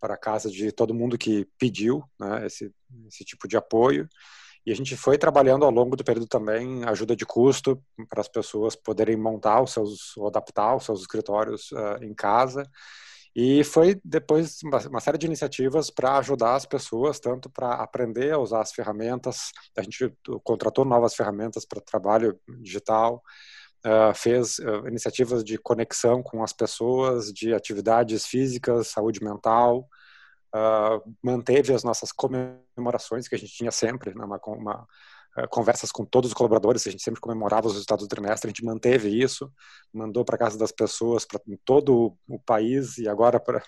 para 0.00 0.14
a 0.14 0.18
casa 0.18 0.50
de 0.50 0.72
todo 0.72 0.94
mundo 0.94 1.18
que 1.18 1.46
pediu 1.58 2.02
né, 2.18 2.46
esse, 2.46 2.72
esse 3.06 3.24
tipo 3.24 3.46
de 3.46 3.56
apoio. 3.56 4.08
E 4.66 4.72
a 4.72 4.74
gente 4.74 4.96
foi 4.96 5.16
trabalhando 5.16 5.64
ao 5.64 5.70
longo 5.70 5.94
do 5.94 6.02
período 6.02 6.26
também 6.26 6.84
ajuda 6.84 7.14
de 7.14 7.24
custo 7.24 7.80
para 8.08 8.20
as 8.20 8.26
pessoas 8.26 8.74
poderem 8.74 9.16
montar 9.16 9.62
os 9.62 9.72
seus, 9.72 10.16
ou 10.16 10.26
adaptar 10.26 10.74
os 10.74 10.84
seus 10.84 11.02
escritórios 11.02 11.70
uh, 11.70 12.02
em 12.02 12.12
casa. 12.12 12.68
E 13.38 13.62
foi 13.62 14.00
depois 14.02 14.58
uma, 14.64 14.98
série 14.98 15.18
de 15.18 15.26
iniciativas 15.26 15.88
para 15.88 16.18
ajudar 16.18 16.56
as 16.56 16.66
pessoas, 16.66 17.20
tanto 17.20 17.48
para 17.48 17.74
aprender 17.74 18.32
a 18.32 18.38
usar 18.38 18.62
as 18.62 18.72
ferramentas, 18.72 19.52
a 19.76 19.82
gente 19.82 20.12
contratou 20.42 20.84
novas 20.84 21.14
ferramentas 21.14 21.64
para 21.64 21.80
trabalho 21.80 22.36
digital, 22.60 23.22
uh, 23.86 24.14
fez 24.14 24.58
uh, 24.58 24.88
iniciativas 24.88 25.44
de 25.44 25.58
conexão 25.58 26.22
com 26.22 26.42
as 26.42 26.52
pessoas, 26.52 27.32
de 27.32 27.54
atividades 27.54 28.26
físicas, 28.26 28.88
saúde 28.88 29.22
mental, 29.22 29.86
uh, 30.56 31.14
manteve 31.22 31.74
as 31.74 31.84
nossas 31.84 32.10
comemorações 32.12 33.28
que 33.28 33.34
a 33.34 33.38
gente 33.38 33.52
tinha 33.52 33.70
sempre, 33.70 34.14
né, 34.14 34.24
uma, 34.24 34.40
uma 34.46 34.86
uh, 35.38 35.48
conversas 35.50 35.92
com 35.92 36.04
todos 36.04 36.30
os 36.30 36.34
colaboradores, 36.34 36.86
a 36.86 36.90
gente 36.90 37.02
sempre 37.02 37.20
comemorava 37.20 37.66
os 37.66 37.74
resultados 37.74 38.06
do 38.06 38.08
trimestre, 38.08 38.48
a 38.48 38.50
gente 38.50 38.64
manteve 38.64 39.08
isso, 39.08 39.52
mandou 39.92 40.24
para 40.24 40.38
casa 40.38 40.58
das 40.58 40.72
pessoas, 40.72 41.24
para 41.24 41.40
todo 41.64 42.16
o 42.28 42.38
país 42.38 42.98
e 42.98 43.08
agora 43.08 43.38
para 43.38 43.62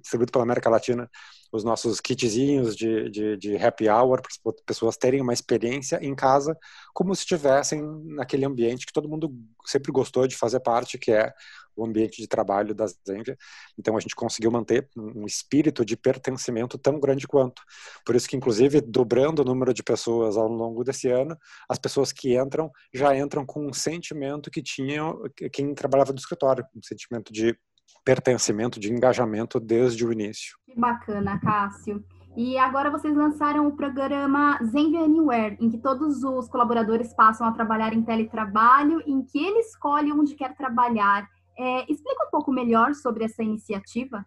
distribuído 0.00 0.32
pela 0.32 0.44
América 0.44 0.68
Latina 0.68 1.08
os 1.52 1.62
nossos 1.62 2.00
kitzinhos 2.00 2.76
de, 2.76 3.08
de, 3.08 3.36
de 3.36 3.56
happy 3.56 3.88
hour 3.88 4.20
para 4.20 4.30
as 4.52 4.60
pessoas 4.62 4.96
terem 4.96 5.20
uma 5.20 5.32
experiência 5.32 5.98
em 6.02 6.14
casa 6.14 6.56
como 6.92 7.14
se 7.14 7.20
estivessem 7.20 7.82
naquele 8.04 8.44
ambiente 8.44 8.84
que 8.84 8.92
todo 8.92 9.08
mundo 9.08 9.32
sempre 9.64 9.92
gostou 9.92 10.26
de 10.26 10.36
fazer 10.36 10.60
parte, 10.60 10.98
que 10.98 11.12
é 11.12 11.32
o 11.76 11.84
ambiente 11.84 12.20
de 12.20 12.26
trabalho 12.26 12.74
da 12.74 12.86
Zenvia. 12.86 13.36
Então 13.78 13.96
a 13.96 14.00
gente 14.00 14.14
conseguiu 14.14 14.50
manter 14.50 14.88
um 14.96 15.26
espírito 15.26 15.84
de 15.84 15.96
pertencimento 15.96 16.78
tão 16.78 16.98
grande 16.98 17.26
quanto. 17.26 17.62
Por 18.04 18.16
isso 18.16 18.28
que 18.28 18.36
inclusive 18.36 18.80
dobrando 18.80 19.42
o 19.42 19.44
número 19.44 19.74
de 19.74 19.82
pessoas 19.82 20.36
ao 20.36 20.48
longo 20.48 20.82
desse 20.82 21.08
ano, 21.08 21.36
as 21.68 21.78
pessoas 21.78 22.12
que 22.12 22.36
entram 22.36 22.70
já 22.92 23.16
entram 23.16 23.44
com 23.44 23.66
um 23.66 23.72
sentimento 23.72 24.50
que 24.50 24.62
tinham 24.62 25.20
quem 25.52 25.74
trabalhava 25.74 26.12
no 26.12 26.18
escritório, 26.18 26.64
um 26.74 26.82
sentimento 26.82 27.32
de 27.32 27.56
pertencimento, 28.04 28.78
de 28.78 28.92
engajamento 28.92 29.58
desde 29.58 30.06
o 30.06 30.12
início. 30.12 30.56
Que 30.64 30.78
bacana, 30.78 31.40
Cássio. 31.40 32.04
E 32.36 32.58
agora 32.58 32.90
vocês 32.90 33.16
lançaram 33.16 33.66
o 33.66 33.74
programa 33.74 34.58
Zenvia 34.62 35.00
Anywhere, 35.00 35.56
em 35.58 35.70
que 35.70 35.78
todos 35.78 36.22
os 36.22 36.48
colaboradores 36.48 37.14
passam 37.14 37.46
a 37.46 37.52
trabalhar 37.52 37.94
em 37.94 38.02
teletrabalho, 38.02 39.02
em 39.06 39.22
que 39.22 39.38
ele 39.38 39.60
escolhe 39.60 40.12
onde 40.12 40.34
quer 40.34 40.54
trabalhar. 40.54 41.26
É, 41.58 41.80
explica 41.90 42.26
um 42.26 42.30
pouco 42.30 42.52
melhor 42.52 42.94
sobre 42.94 43.24
essa 43.24 43.42
iniciativa. 43.42 44.24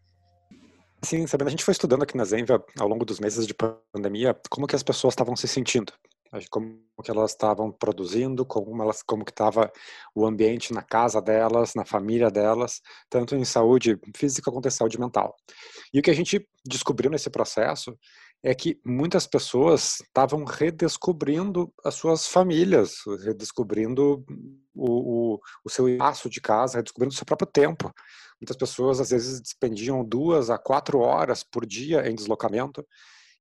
Sim, 1.04 1.26
Sabrina, 1.28 1.50
a 1.50 1.52
gente 1.52 1.64
foi 1.64 1.72
estudando 1.72 2.04
aqui 2.04 2.18
na 2.18 2.26
Zenvia 2.26 2.62
ao 2.80 2.88
longo 2.88 3.06
dos 3.06 3.20
meses 3.20 3.48
de 3.48 3.54
pandemia 3.54 4.38
como 4.50 4.68
que 4.68 4.76
as 4.76 4.84
pessoas 4.84 5.14
estavam 5.14 5.36
se 5.36 5.48
sentindo 5.48 5.94
como 6.50 6.80
que 7.04 7.10
elas 7.10 7.32
estavam 7.32 7.72
produzindo, 7.72 8.46
como 8.46 8.82
elas, 8.84 9.02
como 9.02 9.26
que 9.26 9.32
estava 9.32 9.72
o 10.14 10.26
ambiente 10.26 10.74
na 10.74 10.84
casa 10.84 11.22
delas, 11.22 11.74
na 11.74 11.84
família 11.84 12.30
delas, 12.30 12.82
tanto 13.10 13.36
em 13.36 13.44
saúde 13.44 14.00
física 14.16 14.52
quanto 14.52 14.68
em 14.68 14.72
saúde 14.72 15.00
mental. 15.00 15.36
E 15.94 16.00
o 16.00 16.04
que 16.04 16.12
a 16.12 16.16
gente 16.16 16.48
descobriu 16.66 17.10
nesse 17.10 17.30
processo 17.30 17.98
é 18.42 18.56
que 18.56 18.80
muitas 18.86 19.28
pessoas 19.28 20.00
estavam 20.02 20.46
redescobrindo 20.46 21.74
as 21.84 21.96
suas 21.96 22.28
famílias, 22.28 23.00
redescobrindo 23.24 24.24
o, 24.74 25.34
o, 25.34 25.40
o 25.64 25.70
seu 25.70 25.90
espaço 25.90 26.30
de 26.30 26.40
casa, 26.40 26.78
redescobrindo 26.78 27.14
o 27.14 27.18
seu 27.18 27.26
próprio 27.26 27.50
tempo. 27.52 27.94
Muitas 28.40 28.56
pessoas 28.56 29.02
às 29.02 29.10
vezes 29.10 29.42
despendiam 29.42 30.06
duas 30.06 30.50
a 30.50 30.58
quatro 30.58 31.00
horas 31.00 31.44
por 31.44 31.66
dia 31.66 32.10
em 32.10 32.16
deslocamento 32.16 32.86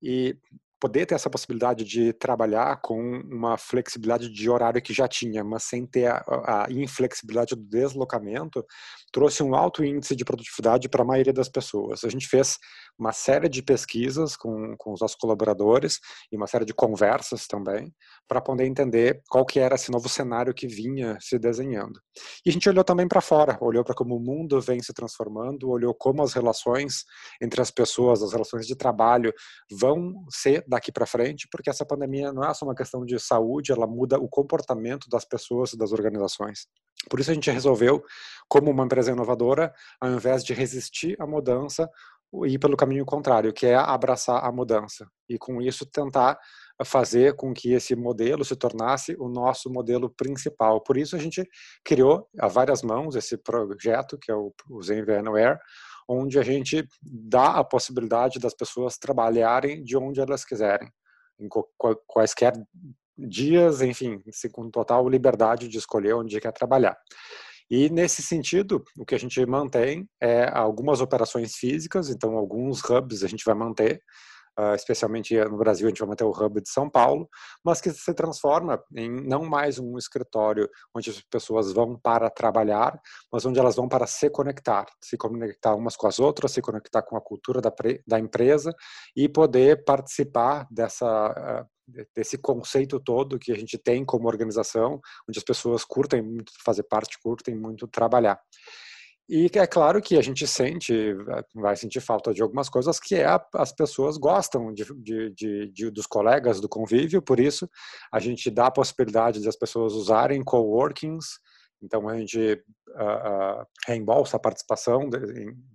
e 0.03 0.37
poder 0.81 1.07
ter 1.07 1.15
essa 1.15 1.31
possibilidade 1.31 1.85
de 1.85 2.13
trabalhar 2.13 2.81
com 2.81 2.99
uma 3.31 3.57
flexibilidade 3.57 4.31
de 4.31 4.49
horário 4.49 4.83
que 4.83 4.93
já 4.93 5.09
tinha, 5.09 5.43
mas 5.43 5.65
sem 5.65 5.87
ter 5.87 6.07
a, 6.07 6.65
a 6.65 6.67
inflexibilidade 6.71 7.55
do 7.55 7.63
deslocamento, 7.63 8.65
trouxe 9.13 9.43
um 9.43 9.55
alto 9.55 9.85
índice 9.85 10.15
de 10.15 10.25
produtividade 10.25 10.89
para 10.89 11.03
a 11.03 11.07
maioria 11.07 11.33
das 11.33 11.49
pessoas. 11.49 12.05
A 12.05 12.09
gente 12.09 12.29
fez 12.29 12.59
uma 12.99 13.13
série 13.13 13.49
de 13.49 13.63
pesquisas 13.63 14.37
com, 14.37 14.75
com 14.77 14.93
os 14.93 15.01
nossos 15.01 15.17
colaboradores 15.17 15.99
e 16.33 16.37
uma 16.37 16.47
série 16.47 16.65
de 16.65 16.75
conversas 16.75 17.47
também, 17.47 17.93
para 18.27 18.41
poder 18.41 18.67
entender 18.67 19.23
qual 19.29 19.47
que 19.47 19.59
era 19.59 19.77
esse 19.77 19.91
novo 19.91 20.09
cenário 20.09 20.55
que 20.55 20.67
vinha 20.67 21.17
se 21.21 21.39
desenhando. 21.39 22.01
E 22.45 22.51
a 22.51 22.53
gente 22.53 22.69
olhou 22.69 22.85
também 22.85 23.07
para 23.07 23.21
fora, 23.21 23.57
olhou 23.61 23.85
para 23.85 23.95
como 23.95 24.17
o 24.17 24.21
mundo 24.21 24.61
vem 24.61 24.83
se 24.83 24.93
transformando, 24.93 25.71
olhou 25.71 25.95
como 25.95 26.23
as 26.23 26.33
relações 26.33 27.05
entre 27.41 27.61
as 27.61 27.71
pessoas, 27.71 28.23
as 28.23 28.33
relações 28.33 28.67
de 28.67 28.77
trabalho 28.77 29.33
vão 29.71 30.25
ser 30.31 30.65
daqui 30.69 30.93
para 30.93 31.07
frente, 31.07 31.49
porque 31.51 31.71
essa 31.71 31.85
pandemia 31.85 32.33
não 32.33 32.45
é 32.45 32.53
só 32.53 32.67
uma 32.67 32.75
questão 32.75 33.05
de 33.05 33.19
saúde, 33.19 33.73
ela 33.73 33.87
muda 33.87 34.19
o 34.19 34.29
comportamento 34.29 35.09
das 35.09 35.25
pessoas 35.25 35.73
e 35.73 35.79
das 35.79 35.93
organizações. 35.93 36.67
Por 37.09 37.19
isso 37.21 37.31
a 37.31 37.35
gente 37.35 37.51
resolveu, 37.51 38.05
como 38.49 38.71
uma 38.71 38.85
empresa 38.85 39.11
inovadora, 39.11 39.73
ao 40.01 40.11
invés 40.11 40.45
de 40.45 40.53
resistir 40.53 41.17
à 41.21 41.27
mudança, 41.27 41.89
ir 42.45 42.59
pelo 42.59 42.77
caminho 42.77 43.07
contrário, 43.07 43.53
que 43.53 43.67
é 43.67 43.75
abraçar 43.75 44.45
a 44.45 44.53
mudança. 44.53 45.09
E 45.29 45.39
com 45.39 45.63
isso 45.63 45.87
tentar 45.87 46.39
fazer 46.85 47.35
com 47.35 47.53
que 47.53 47.73
esse 47.73 47.97
modelo 47.97 48.45
se 48.45 48.55
tornasse 48.55 49.17
o 49.19 49.29
nosso 49.29 49.71
modelo 49.71 50.11
principal. 50.11 50.83
Por 50.83 50.97
isso 50.97 51.17
a 51.17 51.19
gente 51.19 51.49
criou 51.85 52.29
a 52.39 52.47
várias 52.47 52.83
mãos 52.83 53.17
esse 53.17 53.37
projeto, 53.37 54.19
que 54.19 54.31
é 54.31 54.35
o 54.35 54.53
ZenVNware, 54.83 55.59
onde 56.09 56.39
a 56.39 56.43
gente 56.43 56.87
dá 57.03 57.59
a 57.59 57.65
possibilidade 57.65 58.39
das 58.39 58.55
pessoas 58.55 58.97
trabalharem 58.97 59.83
de 59.83 59.97
onde 59.97 60.21
elas 60.21 60.45
quiserem, 60.45 60.89
em 61.39 61.49
quaisquer 62.07 62.55
dias, 63.17 63.83
enfim, 63.83 64.23
com 64.53 64.71
total 64.71 65.09
liberdade 65.09 65.69
de 65.69 65.77
escolher 65.77 66.15
onde 66.15 66.41
quer 66.41 66.53
trabalhar. 66.53 66.97
E 67.71 67.91
nesse 67.91 68.23
sentido, 68.23 68.83
o 68.97 69.05
que 69.05 69.15
a 69.15 69.19
gente 69.19 69.45
mantém 69.45 70.09
é 70.21 70.49
algumas 70.49 71.01
operações 71.03 71.55
físicas, 71.57 72.09
então 72.09 72.37
alguns 72.37 72.83
hubs 72.83 73.23
a 73.23 73.29
gente 73.29 73.45
vai 73.45 73.55
manter, 73.55 74.01
especialmente 74.75 75.35
no 75.45 75.57
Brasil, 75.57 75.87
a 75.87 75.91
gente 75.91 76.01
vai 76.01 76.09
manter 76.09 76.25
o 76.25 76.31
Hub 76.31 76.61
de 76.61 76.69
São 76.69 76.89
Paulo, 76.89 77.29
mas 77.65 77.81
que 77.81 77.91
se 77.91 78.15
transforma 78.15 78.83
em 78.95 79.11
não 79.11 79.45
mais 79.45 79.79
um 79.79 79.97
escritório 79.97 80.69
onde 80.95 81.11
as 81.11 81.21
pessoas 81.21 81.73
vão 81.73 81.99
para 81.99 82.31
trabalhar, 82.31 82.99
mas 83.33 83.45
onde 83.47 83.59
elas 83.59 83.77
vão 83.77 83.89
para 83.89 84.07
se 84.07 84.29
conectar, 84.31 84.87
se 85.03 85.17
conectar 85.17 85.75
umas 85.75 85.97
com 85.97 86.07
as 86.07 86.19
outras, 86.19 86.53
se 86.53 86.63
conectar 86.63 87.03
com 87.03 87.17
a 87.17 87.21
cultura 87.21 87.61
da, 87.61 87.73
da 88.07 88.19
empresa 88.19 88.75
e 89.17 89.29
poder 89.29 89.85
participar 89.85 90.67
dessa 90.71 91.65
uh, 91.65 91.79
desse 92.15 92.37
conceito 92.37 93.01
todo 93.01 93.39
que 93.39 93.53
a 93.53 93.57
gente 93.57 93.79
tem 93.79 94.05
como 94.05 94.29
organização, 94.29 95.01
onde 95.29 95.39
as 95.39 95.45
pessoas 95.45 95.85
curtem 95.85 96.23
muito 96.23 96.53
fazer 96.63 96.83
parte, 96.83 97.19
curtem 97.23 97.55
muito 97.57 97.87
trabalhar. 97.89 98.39
E 99.29 99.51
é 99.55 99.67
claro 99.67 100.01
que 100.01 100.17
a 100.17 100.23
gente 100.23 100.47
sente, 100.47 100.95
eh, 100.95 101.43
vai 101.55 101.77
sentir 101.77 102.01
falta 102.01 102.33
de 102.33 102.41
algumas 102.41 102.71
coisas 102.71 102.99
que 102.99 103.15
é, 103.15 103.27
as 103.55 103.73
pessoas 103.73 104.17
gostam 104.17 104.73
de, 104.73 104.85
de, 105.35 105.71
de, 105.71 105.91
dos 105.91 106.07
colegas, 106.07 106.61
do 106.61 106.69
convívio, 106.69 107.21
por 107.21 107.39
isso 107.39 107.69
a 108.11 108.19
gente 108.19 108.51
dá 108.51 108.69
a 108.69 108.71
possibilidade 108.71 109.43
de 109.43 109.49
as 109.49 109.57
pessoas 109.57 109.93
usarem 109.93 110.43
coworkings, 110.43 111.41
então 111.83 112.09
a 112.09 112.17
gente 112.17 112.63
uh, 112.89 113.61
uh, 113.61 113.67
reembolsa 113.87 114.37
a 114.37 114.41
participação 114.41 115.09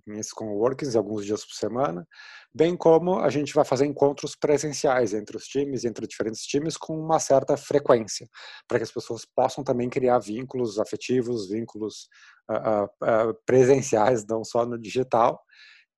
nesses 0.06 0.32
coworkings 0.32 0.96
alguns 0.96 1.24
dias 1.24 1.44
por 1.44 1.54
semana, 1.54 2.06
bem 2.54 2.76
como 2.76 3.18
a 3.18 3.30
gente 3.30 3.54
vai 3.54 3.64
fazer 3.64 3.86
encontros 3.86 4.36
presenciais 4.36 5.14
entre 5.14 5.36
os 5.36 5.44
times, 5.44 5.84
entre 5.84 6.06
diferentes 6.06 6.42
times, 6.42 6.76
com 6.76 6.98
uma 6.98 7.18
certa 7.18 7.56
frequência, 7.56 8.28
para 8.68 8.78
que 8.78 8.84
as 8.84 8.92
pessoas 8.92 9.24
possam 9.24 9.64
também 9.64 9.88
criar 9.88 10.18
vínculos 10.18 10.78
afetivos, 10.78 11.48
vínculos 11.48 12.08
uh, 12.50 13.34
presenciais, 13.46 14.26
não 14.26 14.44
só 14.44 14.66
no 14.66 14.78
digital. 14.78 15.40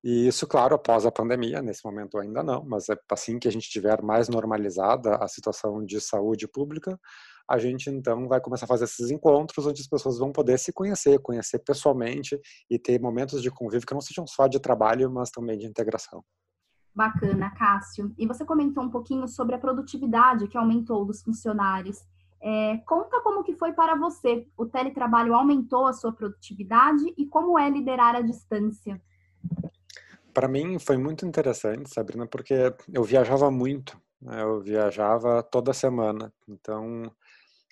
E 0.03 0.27
isso, 0.27 0.47
claro, 0.47 0.75
após 0.75 1.05
a 1.05 1.11
pandemia, 1.11 1.61
nesse 1.61 1.83
momento 1.83 2.17
ainda 2.17 2.41
não, 2.41 2.63
mas 2.63 2.87
é 2.87 2.95
assim 3.11 3.39
que 3.39 3.47
a 3.47 3.51
gente 3.51 3.69
tiver 3.69 4.01
mais 4.01 4.29
normalizada 4.29 5.15
a 5.15 5.27
situação 5.27 5.83
de 5.83 5.99
saúde 5.99 6.47
pública, 6.47 6.97
a 7.49 7.57
gente 7.57 7.89
então 7.89 8.27
vai 8.27 8.41
começar 8.41 8.65
a 8.65 8.67
fazer 8.67 8.83
esses 8.83 9.09
encontros 9.09 9.65
onde 9.65 9.81
as 9.81 9.87
pessoas 9.87 10.19
vão 10.19 10.31
poder 10.31 10.57
se 10.59 10.73
conhecer, 10.73 11.19
conhecer 11.19 11.59
pessoalmente 11.59 12.39
e 12.69 12.77
ter 12.77 12.99
momentos 12.99 13.41
de 13.41 13.49
convívio 13.49 13.87
que 13.87 13.93
não 13.93 14.01
sejam 14.01 14.27
só 14.27 14.47
de 14.47 14.59
trabalho, 14.59 15.09
mas 15.11 15.29
também 15.29 15.57
de 15.57 15.65
integração. 15.65 16.23
Bacana, 16.93 17.51
Cássio. 17.51 18.11
E 18.17 18.25
você 18.25 18.43
comentou 18.43 18.83
um 18.83 18.89
pouquinho 18.89 19.27
sobre 19.27 19.53
a 19.53 19.59
produtividade 19.59 20.47
que 20.47 20.57
aumentou 20.57 21.05
dos 21.05 21.21
funcionários. 21.21 22.03
É, 22.41 22.77
conta 22.87 23.21
como 23.21 23.43
que 23.43 23.55
foi 23.55 23.71
para 23.71 23.95
você. 23.95 24.47
O 24.57 24.65
teletrabalho 24.65 25.35
aumentou 25.35 25.85
a 25.85 25.93
sua 25.93 26.11
produtividade 26.11 27.13
e 27.15 27.27
como 27.27 27.57
é 27.57 27.69
liderar 27.69 28.15
à 28.15 28.21
distância? 28.21 28.99
Para 30.33 30.47
mim 30.47 30.79
foi 30.79 30.97
muito 30.97 31.25
interessante, 31.25 31.93
Sabrina, 31.93 32.27
porque 32.27 32.73
eu 32.91 33.03
viajava 33.03 33.49
muito. 33.51 33.99
Né? 34.21 34.41
Eu 34.41 34.59
viajava 34.61 35.43
toda 35.43 35.73
semana. 35.73 36.33
Então, 36.47 37.11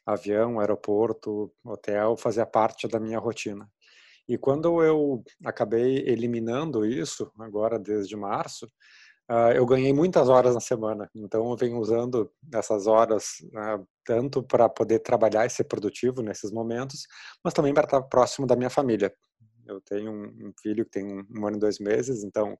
avião, 0.05 0.59
aeroporto, 0.59 1.51
hotel 1.63 2.15
fazia 2.17 2.45
parte 2.45 2.87
da 2.87 2.99
minha 2.99 3.19
rotina. 3.19 3.69
E 4.27 4.37
quando 4.37 4.83
eu 4.83 5.23
acabei 5.43 5.97
eliminando 6.07 6.85
isso, 6.85 7.31
agora 7.39 7.77
desde 7.77 8.15
março, 8.15 8.65
uh, 9.29 9.51
eu 9.55 9.65
ganhei 9.65 9.93
muitas 9.93 10.29
horas 10.29 10.55
na 10.55 10.61
semana. 10.61 11.09
Então, 11.13 11.49
eu 11.49 11.55
venho 11.55 11.77
usando 11.77 12.31
essas 12.53 12.87
horas 12.87 13.39
uh, 13.53 13.85
tanto 14.03 14.41
para 14.41 14.67
poder 14.67 14.99
trabalhar 14.99 15.45
e 15.45 15.49
ser 15.49 15.65
produtivo 15.65 16.21
nesses 16.21 16.51
momentos, 16.51 17.05
mas 17.43 17.53
também 17.53 17.73
para 17.73 17.85
estar 17.85 18.01
próximo 18.03 18.47
da 18.47 18.55
minha 18.55 18.69
família. 18.69 19.13
Eu 19.67 19.81
tenho 19.81 20.11
um 20.11 20.51
filho 20.61 20.85
que 20.85 20.91
tem 20.91 21.05
um 21.05 21.47
ano 21.47 21.57
e 21.57 21.59
dois 21.59 21.79
meses, 21.79 22.23
então 22.23 22.57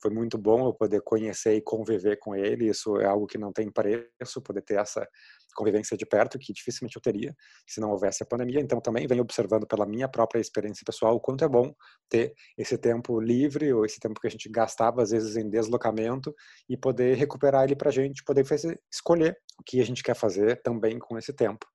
foi 0.00 0.10
muito 0.10 0.38
bom 0.38 0.66
eu 0.66 0.72
poder 0.72 1.00
conhecer 1.02 1.54
e 1.54 1.60
conviver 1.60 2.18
com 2.18 2.34
ele. 2.34 2.68
Isso 2.68 2.96
é 2.98 3.06
algo 3.06 3.26
que 3.26 3.38
não 3.38 3.52
tem 3.52 3.70
preço, 3.70 4.42
poder 4.42 4.62
ter 4.62 4.78
essa 4.78 5.06
convivência 5.54 5.96
de 5.96 6.06
perto, 6.06 6.38
que 6.38 6.52
dificilmente 6.52 6.96
eu 6.96 7.02
teria 7.02 7.34
se 7.66 7.80
não 7.80 7.90
houvesse 7.90 8.22
a 8.22 8.26
pandemia. 8.26 8.60
Então, 8.60 8.80
também 8.80 9.06
venho 9.08 9.22
observando 9.22 9.66
pela 9.66 9.84
minha 9.84 10.08
própria 10.08 10.40
experiência 10.40 10.84
pessoal 10.86 11.16
o 11.16 11.20
quanto 11.20 11.44
é 11.44 11.48
bom 11.48 11.74
ter 12.08 12.32
esse 12.56 12.78
tempo 12.78 13.20
livre 13.20 13.72
ou 13.72 13.84
esse 13.84 13.98
tempo 13.98 14.20
que 14.20 14.26
a 14.28 14.30
gente 14.30 14.48
gastava, 14.48 15.02
às 15.02 15.10
vezes, 15.10 15.36
em 15.36 15.48
deslocamento 15.50 16.34
e 16.68 16.76
poder 16.76 17.16
recuperar 17.16 17.64
ele 17.64 17.74
para 17.74 17.88
a 17.88 17.92
gente, 17.92 18.22
poder 18.22 18.44
escolher 18.90 19.36
o 19.58 19.64
que 19.64 19.80
a 19.80 19.84
gente 19.84 20.02
quer 20.02 20.14
fazer 20.14 20.62
também 20.62 20.98
com 20.98 21.18
esse 21.18 21.32
tempo. 21.32 21.66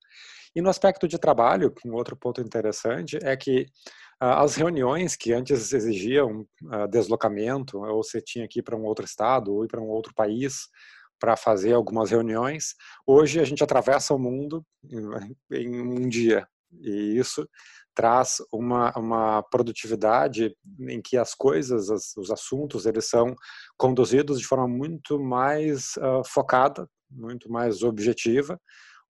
E 0.56 0.62
no 0.62 0.70
aspecto 0.70 1.08
de 1.08 1.18
trabalho, 1.18 1.74
um 1.86 1.94
outro 1.94 2.16
ponto 2.16 2.40
interessante 2.40 3.18
é 3.24 3.36
que 3.36 3.66
as 4.32 4.56
reuniões 4.56 5.16
que 5.16 5.34
antes 5.34 5.74
exigiam 5.74 6.46
deslocamento, 6.90 7.80
ou 7.80 8.04
você 8.04 8.22
tinha 8.22 8.48
que 8.48 8.60
ir 8.60 8.64
para 8.64 8.78
um 8.78 8.84
outro 8.84 9.04
estado 9.04 9.54
ou 9.54 9.66
ir 9.66 9.68
para 9.68 9.82
um 9.82 9.88
outro 9.88 10.14
país 10.14 10.68
para 11.20 11.38
fazer 11.38 11.74
algumas 11.74 12.12
reuniões, 12.12 12.76
hoje 13.08 13.40
a 13.40 13.46
gente 13.46 13.64
atravessa 13.64 14.14
o 14.14 14.20
mundo 14.20 14.66
em 15.52 15.82
um 15.82 16.08
dia. 16.08 16.48
E 16.82 17.18
isso 17.18 17.48
traz 17.96 18.38
uma, 18.52 18.92
uma 18.98 19.44
produtividade 19.44 20.56
em 20.80 21.02
que 21.02 21.16
as 21.16 21.34
coisas, 21.34 21.90
as, 21.90 22.16
os 22.18 22.32
assuntos, 22.32 22.86
eles 22.86 23.06
são 23.06 23.36
conduzidos 23.78 24.40
de 24.40 24.46
forma 24.46 24.68
muito 24.68 25.20
mais 25.20 25.96
uh, 25.98 26.24
focada, 26.26 26.90
muito 27.10 27.50
mais 27.50 27.84
objetiva, 27.84 28.60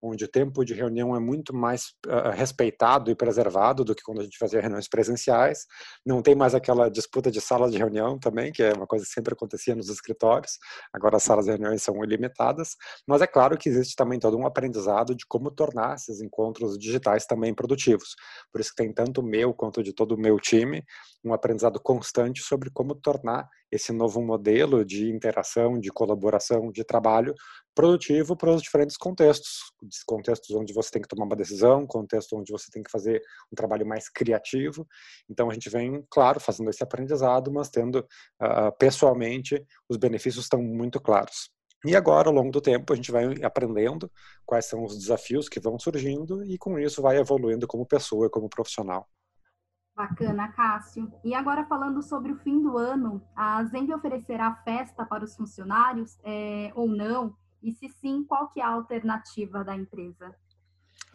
onde 0.04 0.26
o 0.26 0.28
tempo 0.28 0.66
de 0.66 0.74
reunião 0.74 1.16
é 1.16 1.20
muito 1.20 1.56
mais 1.56 1.94
uh, 2.06 2.32
respeitado 2.36 3.10
e 3.10 3.16
preservado 3.16 3.86
do 3.86 3.96
que 3.96 4.04
quando 4.04 4.20
a 4.20 4.24
gente 4.24 4.38
fazia 4.38 4.60
reuniões 4.60 4.90
presenciais. 4.90 5.66
Não 6.06 6.22
tem 6.22 6.36
mais 6.36 6.54
aquela 6.54 6.90
disputa 6.90 7.32
de 7.32 7.40
salas 7.40 7.72
de 7.72 7.78
reunião 7.78 8.20
também, 8.20 8.52
que 8.52 8.62
é 8.62 8.74
uma 8.74 8.86
coisa 8.86 9.06
que 9.06 9.12
sempre 9.12 9.34
acontecia 9.34 9.74
nos 9.74 9.88
escritórios. 9.88 10.60
Agora 10.92 11.16
as 11.16 11.24
salas 11.24 11.46
de 11.46 11.52
reuniões 11.52 11.82
são 11.82 12.04
ilimitadas, 12.04 12.76
mas 13.08 13.22
é 13.22 13.28
claro 13.28 13.58
que 13.58 13.70
existe 13.70 13.96
também 13.96 14.20
todo 14.20 14.38
um 14.38 14.46
aprendizado 14.46 15.16
de 15.16 15.26
como 15.26 15.50
tornar 15.50 15.96
esses 15.96 16.22
encontros 16.22 16.78
digitais 16.78 17.26
também 17.26 17.54
produtivos. 17.54 18.16
Por 18.52 18.60
isso 18.60 18.72
que 18.72 18.84
tem 18.84 18.94
tanto 18.94 19.24
meu 19.24 19.54
quanto 19.54 19.82
de 19.82 19.94
todo 19.94 20.16
o 20.16 20.20
meu 20.20 20.38
time 20.38 20.84
um 21.24 21.34
aprendizado 21.34 21.80
constante 21.80 22.42
sobre 22.42 22.70
como 22.70 22.94
tornar 22.94 23.48
esse 23.72 23.92
novo 23.92 24.22
modelo 24.22 24.86
de 24.86 25.10
interação, 25.10 25.80
de 25.80 25.90
colaboração, 25.90 26.72
de 26.72 26.84
trabalho 26.84 27.34
produtivo 27.76 28.36
para 28.36 28.52
os 28.52 28.62
diferentes 28.62 28.98
contextos, 28.98 29.60
contextos 30.06 30.56
onde 30.56 30.74
você 30.74 30.92
tem 30.92 31.02
que 31.02 31.08
tomar 31.08 31.26
uma 31.26 31.36
decisão, 31.36 31.86
contextos 31.88 32.38
onde 32.38 32.52
você 32.52 32.70
tem 32.72 32.84
que 32.84 32.92
fazer 32.92 33.22
um 33.52 33.56
trabalho 33.56 33.86
mais 33.86 34.10
criativo. 34.10 34.88
Então 35.30 35.50
a 35.50 35.54
gente 35.54 35.70
vem, 35.70 36.06
claro, 36.10 36.40
fazendo 36.40 36.70
esse 36.70 36.84
aprendizado, 36.84 37.52
mas 37.52 37.70
tendo 37.70 38.00
uh, 38.00 38.78
pessoalmente 38.78 39.64
os 39.90 39.98
benefícios 39.98 40.46
estão 40.46 40.62
muito 40.62 41.02
claros. 41.02 41.52
E 41.86 41.98
agora, 41.98 42.30
ao 42.30 42.34
longo 42.34 42.50
do 42.50 42.62
tempo, 42.62 42.94
a 42.94 42.96
gente 42.96 43.12
vai 43.12 43.26
aprendendo 43.44 44.10
quais 44.46 44.66
são 44.66 44.84
os 44.86 44.98
desafios 44.98 45.50
que 45.50 45.60
vão 45.60 45.78
surgindo 45.78 46.44
e 46.46 46.58
com 46.58 46.80
isso 46.80 47.02
vai 47.02 47.18
evoluindo 47.18 47.68
como 47.68 47.86
pessoa, 47.86 48.30
como 48.30 48.48
profissional. 48.48 49.06
Bacana, 49.96 50.52
Cássio. 50.54 51.12
E 51.24 51.36
agora 51.36 51.66
falando 51.66 52.02
sobre 52.02 52.32
o 52.32 52.38
fim 52.38 52.62
do 52.62 52.78
ano, 52.78 53.22
a 53.36 53.64
Zenv 53.66 53.94
oferecerá 53.94 54.56
festa 54.64 55.06
para 55.06 55.24
os 55.24 55.36
funcionários 55.36 56.18
é, 56.24 56.72
ou 56.74 56.88
não? 56.88 57.36
E 57.64 57.72
se 57.72 57.88
sim, 57.90 58.26
qual 58.26 58.50
que 58.50 58.60
é 58.60 58.64
a 58.64 58.70
alternativa 58.70 59.64
da 59.64 59.74
empresa? 59.74 60.36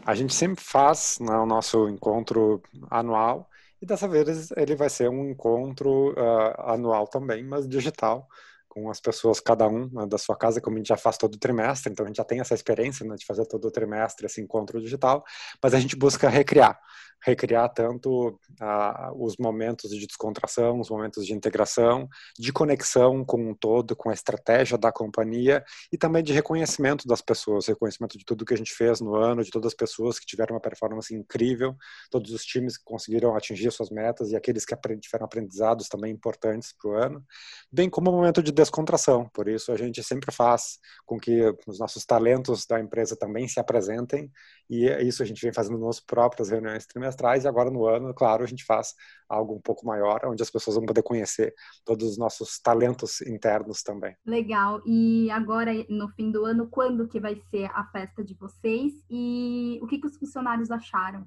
A 0.05 0.14
gente 0.14 0.35
sempre 0.35 0.64
faz 0.64 1.19
né, 1.21 1.37
o 1.37 1.47
nosso 1.47 1.88
encontro 1.88 2.62
anual 2.90 3.49
e 3.81 3.87
dessa 3.87 4.09
vez 4.09 4.50
ele 4.57 4.75
vai 4.75 4.88
ser 4.88 5.09
um 5.09 5.31
encontro 5.31 6.12
uh, 6.12 6.71
anual 6.71 7.07
também, 7.07 7.45
mas 7.45 7.69
digital, 7.69 8.26
com 8.69 8.90
as 8.90 9.00
pessoas, 9.00 9.40
cada 9.40 9.69
um 9.69 9.88
né, 9.93 10.07
da 10.07 10.19
sua 10.19 10.37
casa, 10.37 10.61
como 10.61 10.76
a 10.76 10.78
gente 10.78 10.88
já 10.88 10.97
faz 10.97 11.17
todo 11.17 11.38
trimestre, 11.38 11.93
então 11.93 12.05
a 12.05 12.09
gente 12.09 12.17
já 12.17 12.25
tem 12.25 12.40
essa 12.40 12.55
experiência 12.55 13.07
né, 13.07 13.14
de 13.14 13.25
fazer 13.25 13.47
todo 13.47 13.71
trimestre 13.71 14.26
esse 14.26 14.40
encontro 14.40 14.81
digital, 14.81 15.25
mas 15.62 15.75
a 15.75 15.81
gente 15.81 15.97
busca 15.97 16.28
recriar 16.28 16.78
recriar 17.25 17.73
tanto 17.73 18.39
ah, 18.61 19.13
os 19.15 19.37
momentos 19.39 19.91
de 19.91 20.07
descontração, 20.07 20.81
os 20.81 20.89
momentos 20.89 21.27
de 21.27 21.33
integração, 21.33 22.09
de 22.39 22.53
conexão 22.53 23.25
com 23.25 23.51
um 23.51 23.55
todo, 23.55 23.97
com 23.97 24.11
a 24.11 24.15
estratégia 24.15 24.79
da 24.79 24.93
companhia 24.93 25.65
e 25.93 25.99
também 25.99 26.23
de 26.23 26.33
reconhecimento 26.33 27.07
das 27.07 27.21
pessoas, 27.21 27.67
reconhecimento 27.67 28.17
de 28.17 28.25
tudo 28.25 28.45
que 28.45 28.55
a 28.55 28.57
gente 28.57 28.73
fez 28.73 29.01
no 29.01 29.15
ano, 29.15 29.43
de 29.43 29.51
todas 29.51 29.69
as 29.69 29.75
pessoas 29.75 30.19
que 30.19 30.27
tiveram 30.27 30.55
uma 30.55 30.61
performance 30.61 31.15
incrível, 31.15 31.77
todos 32.11 32.33
os 32.33 32.45
times 32.45 32.77
que 32.77 32.85
conseguiram 32.85 33.35
atingir 33.35 33.71
suas 33.73 33.91
metas 33.91 34.31
e 34.31 34.37
aqueles 34.37 34.65
que 34.65 34.76
tiveram 35.00 35.26
aprendizados 35.26 35.89
também 35.89 36.13
importantes 36.13 36.73
para 36.81 36.91
o 36.91 36.95
ano, 36.95 37.25
bem 37.71 37.91
como 37.91 38.11
um 38.11 38.15
momento 38.15 38.43
de 38.43 38.52
descontração. 38.52 39.28
Por 39.35 39.49
isso 39.49 39.73
a 39.73 39.76
gente 39.76 40.02
sempre 40.02 40.33
faz 40.33 40.78
com 41.04 41.19
que 41.19 41.52
os 41.67 41.78
nossos 41.78 42.04
talentos 42.04 42.65
da 42.67 42.81
empresa 42.81 43.17
também 43.17 43.49
se 43.49 43.59
apresentem 43.59 44.31
e 44.71 44.87
isso 45.07 45.23
a 45.23 45.26
gente 45.26 45.43
vem 45.43 45.52
fazendo 45.52 45.78
nas 45.78 46.00
próprias 46.00 46.50
reuniões 46.50 46.87
trimestrais 46.87 47.07
e 47.44 47.49
agora 47.49 47.71
no 47.71 47.86
ano, 47.86 48.12
claro, 48.14 48.42
a 48.42 48.47
gente 48.47 48.64
faz 48.64 48.94
algo 49.28 49.54
um 49.54 49.60
pouco 49.60 49.86
maior, 49.86 50.21
onde 50.25 50.42
as 50.42 50.50
pessoas 50.50 50.76
vão 50.76 50.86
poder 50.86 51.02
conhecer 51.02 51.54
todos 51.84 52.08
os 52.08 52.18
nossos 52.18 52.58
talentos 52.58 53.21
internos 53.23 53.82
também. 53.82 54.16
Legal. 54.26 54.80
E 54.86 55.30
agora, 55.30 55.73
no 55.88 56.08
fim 56.10 56.30
do 56.30 56.44
ano, 56.44 56.68
quando 56.68 57.08
que 57.08 57.21
vai 57.21 57.40
ser 57.50 57.71
a 57.75 57.84
festa 57.92 58.25
de 58.25 58.34
vocês 58.34 58.92
e 59.10 59.78
o 59.82 59.86
que, 59.86 59.99
que 59.99 60.06
os 60.06 60.16
funcionários 60.16 60.71
acharam? 60.71 61.26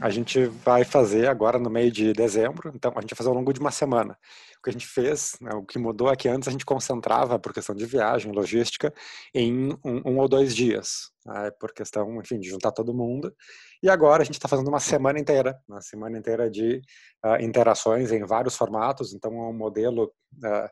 A 0.00 0.10
gente 0.10 0.44
vai 0.46 0.84
fazer 0.84 1.26
agora 1.26 1.58
no 1.58 1.68
meio 1.68 1.90
de 1.90 2.12
dezembro, 2.12 2.70
então 2.74 2.92
a 2.94 3.00
gente 3.00 3.10
vai 3.10 3.16
fazer 3.16 3.28
ao 3.28 3.34
longo 3.34 3.52
de 3.52 3.60
uma 3.60 3.70
semana. 3.70 4.16
O 4.58 4.62
que 4.62 4.70
a 4.70 4.72
gente 4.72 4.86
fez, 4.86 5.36
né, 5.40 5.50
o 5.54 5.64
que 5.64 5.78
mudou 5.78 6.10
é 6.10 6.16
que 6.16 6.28
antes 6.28 6.48
a 6.48 6.50
gente 6.50 6.64
concentrava, 6.64 7.38
por 7.38 7.52
questão 7.52 7.74
de 7.74 7.84
viagem, 7.84 8.32
logística, 8.32 8.92
em 9.34 9.72
um, 9.84 10.02
um 10.04 10.18
ou 10.18 10.28
dois 10.28 10.54
dias, 10.54 11.10
né, 11.26 11.50
por 11.60 11.72
questão, 11.72 12.20
enfim, 12.20 12.38
de 12.38 12.48
juntar 12.48 12.72
todo 12.72 12.94
mundo. 12.94 13.34
E 13.82 13.90
agora 13.90 14.22
a 14.22 14.24
gente 14.24 14.36
está 14.36 14.48
fazendo 14.48 14.68
uma 14.68 14.80
semana 14.80 15.18
inteira, 15.18 15.58
uma 15.68 15.80
semana 15.80 16.18
inteira 16.18 16.50
de 16.50 16.80
uh, 17.24 17.42
interações 17.42 18.12
em 18.12 18.24
vários 18.24 18.56
formatos, 18.56 19.12
então 19.12 19.32
é 19.32 19.48
um 19.48 19.56
modelo 19.56 20.04
uh, 20.04 20.68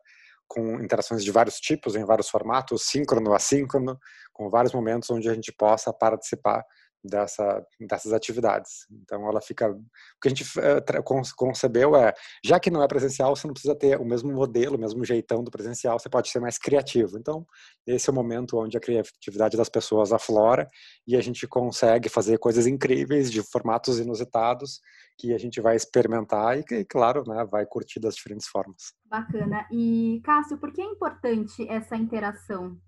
com 0.49 0.81
interações 0.81 1.25
de 1.25 1.31
vários 1.31 1.59
tipos, 1.59 1.97
em 1.97 2.05
vários 2.05 2.29
formatos, 2.29 2.87
síncrono, 2.87 3.33
assíncrono, 3.35 3.99
com 4.33 4.49
vários 4.49 4.73
momentos 4.73 5.11
onde 5.11 5.29
a 5.29 5.35
gente 5.35 5.53
possa 5.53 5.93
participar 5.93 6.65
dessa, 7.07 7.65
dessas 7.81 8.13
atividades. 8.13 8.87
Então, 8.91 9.29
ela 9.29 9.41
fica. 9.41 9.71
O 9.71 10.21
que 10.21 10.29
a 10.29 10.29
gente 10.29 10.45
uh, 10.45 11.35
concebeu 11.37 11.97
é: 11.97 12.13
já 12.45 12.59
que 12.59 12.71
não 12.71 12.83
é 12.83 12.89
presencial, 12.89 13.35
você 13.35 13.47
não 13.47 13.55
precisa 13.55 13.75
ter 13.75 13.99
o 14.01 14.05
mesmo 14.05 14.33
modelo, 14.33 14.77
o 14.77 14.81
mesmo 14.81 15.05
jeitão 15.05 15.43
do 15.43 15.51
presencial, 15.51 15.99
você 15.99 16.09
pode 16.09 16.29
ser 16.29 16.41
mais 16.41 16.59
criativo. 16.59 17.19
Então, 17.19 17.47
esse 17.87 18.09
é 18.09 18.13
o 18.13 18.15
momento 18.15 18.59
onde 18.59 18.77
a 18.77 18.81
criatividade 18.81 19.57
das 19.57 19.69
pessoas 19.69 20.13
aflora 20.13 20.69
e 21.07 21.17
a 21.17 21.21
gente 21.21 21.47
consegue 21.47 22.09
fazer 22.09 22.39
coisas 22.39 22.67
incríveis 22.67 23.31
de 23.31 23.43
formatos 23.43 23.99
inusitados 23.99 24.81
que 25.19 25.33
a 25.33 25.39
gente 25.39 25.61
vai 25.61 25.77
experimentar 25.77 26.59
e, 26.59 26.65
e 26.71 26.85
claro, 26.85 27.25
né, 27.27 27.45
vai 27.51 27.65
curtir 27.65 28.01
das 28.01 28.15
diferentes 28.15 28.47
formas. 28.47 28.93
Bacana. 29.05 29.67
E, 29.73 30.21
Cássio, 30.25 30.59
por 30.59 30.73
que 30.73 30.83
é 30.83 30.85
importante 30.85 31.67
essa 31.69 31.97
interação? 31.97 32.79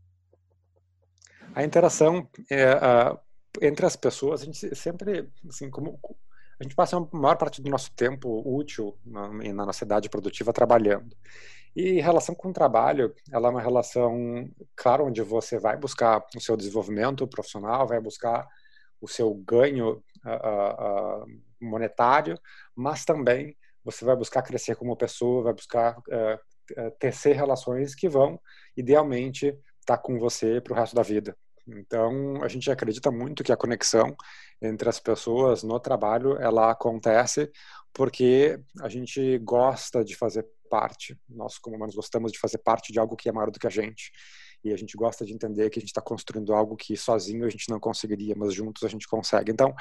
A 1.55 1.65
interação 1.65 2.29
é, 2.51 2.75
uh, 2.75 3.19
entre 3.61 3.87
as 3.87 3.97
pessoas, 3.97 4.43
a 4.43 4.45
gente 4.45 4.75
sempre, 4.75 5.29
assim, 5.49 5.71
como 5.71 5.99
a 6.61 6.65
gente 6.65 6.75
passa 6.75 6.97
a 6.97 7.17
maior 7.17 7.37
parte 7.37 7.63
do 7.63 7.71
nosso 7.71 7.93
tempo 7.93 8.43
útil 8.45 8.99
na, 9.05 9.29
na 9.29 9.67
nossa 9.67 9.85
idade 9.85 10.09
produtiva 10.09 10.53
trabalhando. 10.53 11.17
E 11.75 12.01
relação 12.01 12.35
com 12.35 12.49
o 12.49 12.53
trabalho, 12.53 13.15
ela 13.31 13.49
é 13.49 13.51
uma 13.51 13.61
relação, 13.61 14.49
claro, 14.75 15.07
onde 15.07 15.23
você 15.23 15.59
vai 15.59 15.77
buscar 15.77 16.25
o 16.35 16.41
seu 16.41 16.57
desenvolvimento 16.57 17.27
profissional, 17.29 17.87
vai 17.87 18.01
buscar 18.01 18.49
o 19.01 19.07
seu 19.07 19.33
ganho 19.35 20.03
uh, 20.25 21.23
uh, 21.23 21.27
monetário, 21.61 22.37
mas 22.75 23.05
também 23.05 23.57
você 23.85 24.05
vai 24.05 24.17
buscar 24.17 24.43
crescer 24.43 24.75
como 24.75 24.97
pessoa, 24.97 25.45
vai 25.45 25.53
buscar 25.53 25.99
uh, 25.99 26.91
tecer 26.99 27.37
relações 27.37 27.95
que 27.95 28.09
vão, 28.09 28.41
idealmente, 28.77 29.47
estar 29.81 29.97
tá 29.97 29.99
com 29.99 30.19
você 30.19 30.61
para 30.61 30.73
o 30.73 30.77
resto 30.77 30.97
da 30.97 31.03
vida. 31.03 31.37
Então, 31.69 32.43
a 32.43 32.49
gente 32.49 32.71
acredita 32.71 33.11
muito 33.11 33.45
que 33.45 33.53
a 33.53 33.57
conexão 33.57 34.17
entre 34.61 34.89
as 34.89 34.99
pessoas 34.99 35.63
no 35.63 35.79
trabalho, 35.79 36.37
ela 36.39 36.71
acontece 36.71 37.51
porque 37.93 38.59
a 38.81 38.89
gente 38.89 39.39
gosta 39.39 40.05
de 40.05 40.17
fazer 40.17 40.47
parte, 40.71 41.19
nós 41.29 41.59
como 41.59 41.77
humanos 41.77 41.95
gostamos 41.95 42.31
de 42.31 42.39
fazer 42.39 42.59
parte 42.59 42.93
de 42.93 42.99
algo 42.99 43.17
que 43.17 43.29
é 43.29 43.33
maior 43.33 43.51
do 43.51 43.59
que 43.59 43.67
a 43.67 43.71
gente. 43.71 44.13
E 44.65 44.73
a 44.73 44.77
gente 44.77 44.97
gosta 44.97 45.25
de 45.25 45.33
entender 45.33 45.71
que 45.71 45.79
a 45.79 45.81
gente 45.81 45.91
está 45.91 46.03
construindo 46.03 46.53
algo 46.53 46.77
que 46.77 46.97
sozinho 46.97 47.47
a 47.47 47.51
gente 47.51 47.69
não 47.71 47.79
conseguiria, 47.79 48.35
mas 48.37 48.53
juntos 48.53 48.83
a 48.83 48.89
gente 48.89 49.07
consegue. 49.07 49.53
Então, 49.53 49.73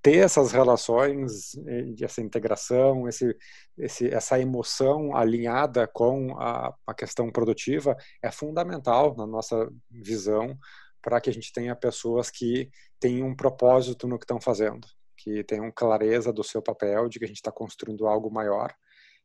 ter 0.00 0.16
essas 0.16 0.52
relações, 0.52 1.52
essa 2.00 2.22
integração, 2.22 3.06
esse, 3.06 3.36
esse, 3.76 4.08
essa 4.08 4.40
emoção 4.40 5.14
alinhada 5.14 5.86
com 5.86 6.34
a, 6.38 6.74
a 6.86 6.94
questão 6.94 7.30
produtiva 7.30 7.94
é 8.22 8.30
fundamental 8.30 9.14
na 9.16 9.26
nossa 9.26 9.70
visão 9.90 10.58
para 11.02 11.20
que 11.20 11.28
a 11.28 11.32
gente 11.32 11.52
tenha 11.52 11.74
pessoas 11.74 12.30
que 12.30 12.70
têm 13.00 13.22
um 13.22 13.34
propósito 13.34 14.06
no 14.06 14.18
que 14.18 14.24
estão 14.24 14.40
fazendo, 14.40 14.86
que 15.16 15.42
tenham 15.44 15.70
clareza 15.70 16.32
do 16.32 16.44
seu 16.44 16.62
papel, 16.62 17.08
de 17.08 17.18
que 17.18 17.24
a 17.24 17.28
gente 17.28 17.38
está 17.38 17.50
construindo 17.50 18.06
algo 18.06 18.30
maior, 18.30 18.72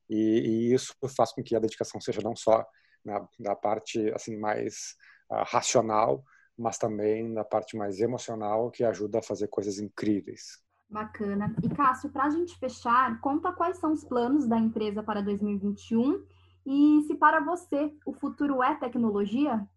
e, 0.10 0.16
e, 0.16 0.74
isso 0.74 0.94
faz 1.16 1.34
com 1.34 1.44
que 1.44 1.56
a 1.56 1.60
dedicação 1.60 2.00
seja 2.00 2.22
não 2.24 2.36
só 2.36 2.66
na, 3.04 3.28
na 3.38 3.56
parte 3.56 4.10
assim 4.14 4.38
mais 4.38 4.96
uh, 5.30 5.44
racional, 5.46 6.24
mas 6.58 6.78
também 6.78 7.28
na 7.28 7.44
parte 7.44 7.78
mais 7.78 8.00
emocional, 8.00 8.72
que 8.72 8.84
ajuda 8.84 9.20
a 9.20 9.24
fazer 9.24 9.48
coisas 9.48 9.80
incríveis. 9.80 10.62
Bacana. 10.90 11.54
E 11.62 11.70
Cássio, 11.70 12.10
para 12.10 12.24
a 12.24 12.30
gente 12.30 12.58
fechar, 12.58 13.20
conta 13.20 13.52
quais 13.52 13.78
são 13.78 13.92
os 13.92 14.06
planos 14.06 14.48
da 14.48 14.58
empresa 14.58 15.04
para 15.04 15.22
2021 15.22 16.26
e 16.66 17.04
se 17.06 17.16
para 17.16 17.42
você 17.42 17.94
o 18.06 18.14
futuro 18.14 18.64
é 18.64 18.76
tecnologia? 18.76 19.68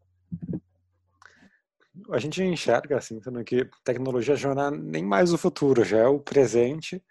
A 2.13 2.19
gente 2.19 2.43
enxerga 2.43 2.99
assim, 2.99 3.21
que 3.45 3.69
tecnologia 3.85 4.37
já 4.37 4.55
não 4.55 4.67
é 4.67 4.71
nem 4.71 5.05
mais 5.05 5.33
o 5.33 5.39
futuro, 5.39 5.85
já 5.85 5.99
é 5.99 6.07
o 6.07 6.21
presente 6.21 7.03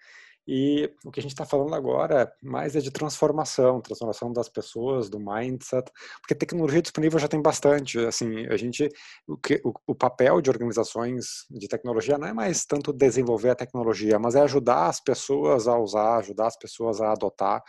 e 0.52 0.92
o 1.06 1.12
que 1.12 1.20
a 1.20 1.22
gente 1.22 1.34
está 1.34 1.46
falando 1.46 1.76
agora 1.76 2.34
mais 2.42 2.76
é 2.76 2.80
de 2.80 2.89
transformação, 2.89 3.80
transformação 3.80 4.34
das 4.34 4.50
pessoas, 4.50 5.08
do 5.08 5.20
mindset, 5.20 5.92
porque 6.22 6.34
tecnologia 6.34 6.82
disponível 6.82 7.20
já 7.20 7.28
tem 7.28 7.39
bastante. 7.39 8.00
Assim, 8.00 8.48
a 8.48 8.58
gente, 8.58 8.89
o, 9.28 9.38
que, 9.38 9.62
o, 9.63 9.72
o 9.86 9.94
papel 9.94 10.42
de 10.42 10.50
organizações 10.50 11.46
de 11.52 11.68
tecnologia 11.68 12.18
não 12.18 12.28
é 12.28 12.34
mais 12.34 12.65
tanto 12.65 12.92
desenvolver 12.92 13.52
a 13.52 13.56
tecnologia, 13.56 14.18
mas 14.18 14.34
é 14.34 14.42
ajudar 14.42 14.88
as 14.88 15.00
pessoas 15.00 15.68
a 15.68 15.78
usar, 15.78 16.18
ajudar 16.18 16.48
as 16.48 16.58
pessoas 16.58 17.00
a 17.00 17.12
adotar, 17.12 17.62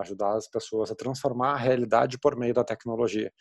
ajudar 0.00 0.36
as 0.36 0.48
pessoas 0.48 0.90
a 0.90 0.96
transformar 0.96 1.52
a 1.52 1.56
realidade 1.56 2.18
por 2.18 2.36
meio 2.36 2.52
da 2.52 2.64
tecnologia. 2.64 3.32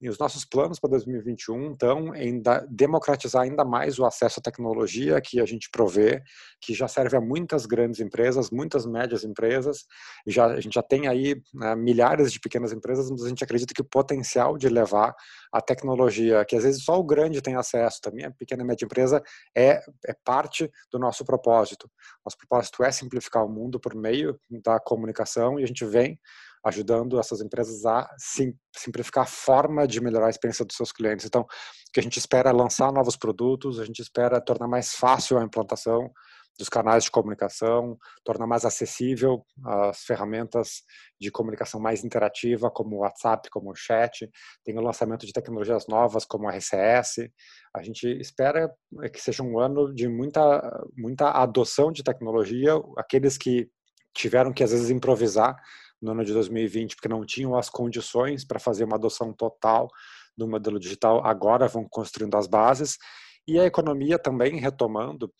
E 0.00 0.08
os 0.08 0.18
nossos 0.18 0.44
planos 0.44 0.78
para 0.78 0.90
2021 0.90 1.72
estão 1.72 2.14
em 2.14 2.42
democratizar 2.68 3.42
ainda 3.42 3.64
mais 3.64 3.98
o 3.98 4.04
acesso 4.04 4.40
à 4.40 4.42
tecnologia 4.42 5.20
que 5.20 5.40
a 5.40 5.46
gente 5.46 5.68
provê, 5.70 6.22
que 6.60 6.74
já 6.74 6.88
serve 6.88 7.16
a 7.16 7.20
muitas 7.20 7.66
grandes 7.66 8.00
empresas, 8.00 8.50
muitas 8.50 8.86
médias 8.86 9.24
empresas. 9.24 9.84
Já, 10.26 10.46
a 10.46 10.60
gente 10.60 10.74
já 10.74 10.82
tem 10.82 11.06
aí 11.08 11.40
né, 11.52 11.74
milhares 11.74 12.32
de 12.32 12.40
pequenas 12.40 12.72
empresas, 12.72 13.10
mas 13.10 13.24
a 13.24 13.28
gente 13.28 13.44
acredita 13.44 13.72
que 13.74 13.82
o 13.82 13.84
potencial 13.84 14.58
de 14.58 14.68
levar 14.68 15.14
a 15.52 15.60
tecnologia, 15.60 16.44
que 16.44 16.56
às 16.56 16.64
vezes 16.64 16.84
só 16.84 16.98
o 16.98 17.04
grande 17.04 17.40
tem 17.40 17.54
acesso, 17.54 18.00
também 18.00 18.24
a 18.24 18.30
pequena 18.30 18.62
e 18.62 18.66
média 18.66 18.84
empresa, 18.84 19.22
é, 19.56 19.80
é 20.06 20.14
parte 20.24 20.70
do 20.90 20.98
nosso 20.98 21.24
propósito. 21.24 21.90
Nosso 22.24 22.36
propósito 22.36 22.82
é 22.82 22.90
simplificar 22.90 23.44
o 23.44 23.48
mundo 23.48 23.78
por 23.78 23.94
meio 23.94 24.38
da 24.50 24.80
comunicação 24.80 25.58
e 25.58 25.64
a 25.64 25.66
gente 25.66 25.84
vem 25.84 26.18
ajudando 26.64 27.18
essas 27.18 27.40
empresas 27.40 27.84
a 27.84 28.08
sim, 28.18 28.54
simplificar 28.74 29.24
a 29.24 29.26
forma 29.26 29.86
de 29.86 30.00
melhorar 30.00 30.26
a 30.26 30.30
experiência 30.30 30.64
dos 30.64 30.76
seus 30.76 30.92
clientes. 30.92 31.26
Então, 31.26 31.46
que 31.92 32.00
a 32.00 32.02
gente 32.02 32.18
espera 32.18 32.50
é 32.50 32.52
lançar 32.52 32.92
novos 32.92 33.16
produtos, 33.16 33.78
a 33.78 33.84
gente 33.84 34.00
espera 34.00 34.40
tornar 34.40 34.66
mais 34.66 34.94
fácil 34.94 35.38
a 35.38 35.44
implantação 35.44 36.10
dos 36.58 36.68
canais 36.68 37.04
de 37.04 37.10
comunicação, 37.10 37.98
tornar 38.24 38.46
mais 38.46 38.64
acessível 38.64 39.44
as 39.64 40.04
ferramentas 40.04 40.82
de 41.20 41.30
comunicação 41.30 41.80
mais 41.80 42.04
interativa, 42.04 42.70
como 42.70 42.96
o 42.96 42.98
WhatsApp, 43.00 43.50
como 43.50 43.70
o 43.70 43.74
chat, 43.74 44.30
tem 44.64 44.78
o 44.78 44.80
lançamento 44.80 45.26
de 45.26 45.32
tecnologias 45.32 45.86
novas, 45.88 46.24
como 46.24 46.46
o 46.46 46.50
RCS. 46.50 47.28
A 47.74 47.82
gente 47.82 48.06
espera 48.20 48.72
que 49.12 49.20
seja 49.20 49.42
um 49.42 49.58
ano 49.58 49.92
de 49.92 50.08
muita, 50.08 50.86
muita 50.96 51.30
adoção 51.30 51.90
de 51.90 52.04
tecnologia, 52.04 52.74
aqueles 52.96 53.36
que 53.36 53.68
tiveram 54.14 54.52
que, 54.52 54.62
às 54.62 54.70
vezes, 54.70 54.90
improvisar 54.90 55.56
no 56.00 56.12
ano 56.12 56.24
de 56.24 56.32
2020, 56.32 56.96
porque 56.96 57.08
não 57.08 57.24
tinham 57.24 57.56
as 57.56 57.68
condições 57.70 58.44
para 58.44 58.58
fazer 58.58 58.84
uma 58.84 58.96
adoção 58.96 59.32
total 59.32 59.88
do 60.36 60.48
modelo 60.48 60.78
digital, 60.78 61.24
agora 61.24 61.68
vão 61.68 61.86
construindo 61.88 62.36
as 62.36 62.46
bases. 62.46 62.98
E 63.46 63.60
a 63.60 63.66
economia 63.66 64.18
também 64.18 64.58
retomando, 64.58 65.30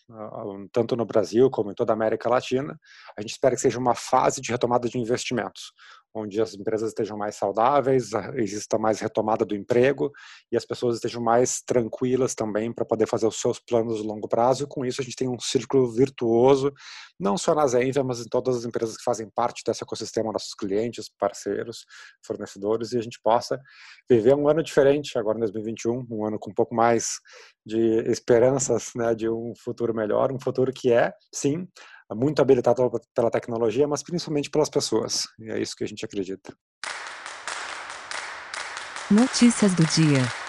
tanto 0.71 0.95
no 0.95 1.07
Brasil 1.07 1.49
como 1.51 1.71
em 1.71 1.75
toda 1.75 1.93
a 1.93 1.95
América 1.95 2.29
Latina. 2.29 2.79
A 3.17 3.23
gente 3.23 3.31
espera 3.31 3.55
que 3.55 3.63
seja 3.63 3.79
uma 3.79 3.95
fase 3.95 4.43
de 4.43 4.51
retomada 4.51 4.89
de 4.91 4.99
investimentos, 4.99 5.73
onde 6.15 6.41
as 6.41 6.55
empresas 6.55 6.91
estejam 6.91 7.19
mais 7.19 7.35
saudáveis, 7.35 8.11
exista 8.37 8.79
mais 8.79 9.01
retomada 9.01 9.45
do 9.45 9.57
emprego 9.57 10.13
e 10.51 10.57
as 10.57 10.65
pessoas 10.65 10.97
estejam 10.97 11.21
mais 11.21 11.61
tranquilas 11.61 12.35
também 12.35 12.73
para 12.73 12.85
poder 12.85 13.09
fazer 13.09 13.27
os 13.27 13.41
seus 13.41 13.59
planos 13.59 14.01
de 14.01 14.07
longo 14.07 14.29
prazo. 14.29 14.69
Com 14.69 14.85
isso, 14.85 15.01
a 15.01 15.05
gente 15.05 15.17
tem 15.17 15.29
um 15.29 15.39
círculo 15.41 15.91
virtuoso, 15.91 16.73
não 17.19 17.37
só 17.37 17.55
na 17.55 17.67
Zenvia, 17.67 18.05
mas 18.05 18.21
em 18.21 18.29
todas 18.29 18.59
as 18.59 18.65
empresas 18.65 18.97
que 18.97 19.03
fazem 19.03 19.29
parte 19.35 19.63
desse 19.67 19.83
ecossistema, 19.83 20.33
nossos 20.33 20.55
clientes, 20.55 21.11
parceiros, 21.19 21.85
fornecedores, 22.25 22.93
e 22.93 22.99
a 22.99 23.03
gente 23.03 23.21
possa 23.21 23.61
viver 24.09 24.35
um 24.35 24.49
ano 24.49 24.63
diferente 24.63 25.19
agora 25.19 25.39
em 25.39 25.41
2021, 25.41 26.07
um 26.11 26.25
ano 26.25 26.39
com 26.39 26.51
um 26.51 26.55
pouco 26.55 26.75
mais 26.75 27.19
de 27.67 27.79
esperanças 28.11 28.91
né, 28.95 29.15
de 29.15 29.29
um 29.29 29.53
futuro 29.57 29.95
melhor, 29.95 30.31
um 30.31 30.39
futuro 30.39 30.73
que 30.73 30.93
é, 30.93 31.13
sim, 31.33 31.67
muito 32.13 32.43
habilitado 32.43 32.91
pela 33.15 33.31
tecnologia, 33.31 33.87
mas 33.87 34.03
principalmente 34.03 34.51
pelas 34.51 34.69
pessoas. 34.69 35.25
E 35.39 35.51
é 35.51 35.61
isso 35.61 35.77
que 35.77 35.85
a 35.85 35.89
gente 35.89 36.05
acredita. 36.05 36.53
Notícias 39.11 39.75
do 39.75 39.85
dia. 39.85 40.44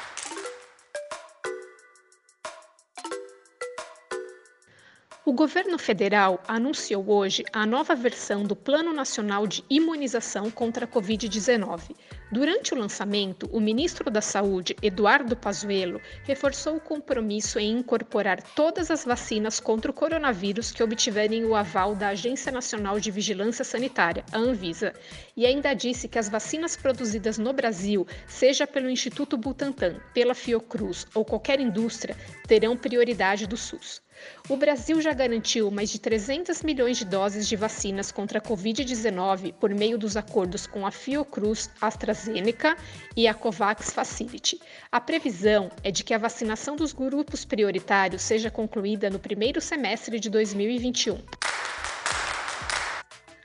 O 5.27 5.33
governo 5.33 5.79
federal 5.79 6.39
anunciou 6.47 7.09
hoje 7.09 7.43
a 7.51 7.65
nova 7.65 7.95
versão 7.95 8.43
do 8.43 8.55
Plano 8.55 8.93
Nacional 8.93 9.47
de 9.47 9.63
Imunização 9.67 10.51
contra 10.51 10.85
a 10.85 10.87
Covid-19. 10.87 11.95
Durante 12.31 12.75
o 12.75 12.77
lançamento, 12.77 13.49
o 13.51 13.59
ministro 13.59 14.11
da 14.11 14.21
Saúde, 14.21 14.75
Eduardo 14.83 15.35
Pazuello, 15.35 15.99
reforçou 16.25 16.75
o 16.75 16.79
compromisso 16.79 17.57
em 17.57 17.79
incorporar 17.79 18.39
todas 18.53 18.91
as 18.91 19.03
vacinas 19.03 19.59
contra 19.59 19.89
o 19.89 19.93
coronavírus 19.95 20.69
que 20.69 20.83
obtiverem 20.83 21.43
o 21.43 21.55
aval 21.55 21.95
da 21.95 22.09
Agência 22.09 22.51
Nacional 22.51 22.99
de 22.99 23.09
Vigilância 23.09 23.65
Sanitária, 23.65 24.23
a 24.31 24.37
Anvisa, 24.37 24.93
e 25.35 25.43
ainda 25.43 25.73
disse 25.73 26.07
que 26.07 26.19
as 26.19 26.29
vacinas 26.29 26.75
produzidas 26.75 27.39
no 27.39 27.51
Brasil, 27.51 28.05
seja 28.27 28.67
pelo 28.67 28.91
Instituto 28.91 29.37
Butantan, 29.37 29.95
pela 30.13 30.35
Fiocruz 30.35 31.07
ou 31.15 31.25
qualquer 31.25 31.59
indústria, 31.59 32.15
terão 32.47 32.77
prioridade 32.77 33.47
do 33.47 33.57
SUS. 33.57 34.04
O 34.47 34.55
Brasil 34.55 35.01
já 35.01 35.13
garantiu 35.13 35.71
mais 35.71 35.89
de 35.89 35.99
300 35.99 36.61
milhões 36.63 36.97
de 36.97 37.05
doses 37.05 37.47
de 37.47 37.55
vacinas 37.55 38.11
contra 38.11 38.39
a 38.39 38.41
Covid-19 38.41 39.53
por 39.53 39.73
meio 39.73 39.97
dos 39.97 40.15
acordos 40.15 40.67
com 40.67 40.85
a 40.85 40.91
Fiocruz, 40.91 41.69
AstraZeneca 41.81 42.77
e 43.15 43.27
a 43.27 43.33
COVAX 43.33 43.91
Facility. 43.91 44.59
A 44.91 45.01
previsão 45.01 45.71
é 45.83 45.91
de 45.91 46.03
que 46.03 46.13
a 46.13 46.17
vacinação 46.17 46.75
dos 46.75 46.93
grupos 46.93 47.43
prioritários 47.43 48.21
seja 48.21 48.51
concluída 48.51 49.09
no 49.09 49.19
primeiro 49.19 49.59
semestre 49.59 50.19
de 50.19 50.29
2021. 50.29 51.19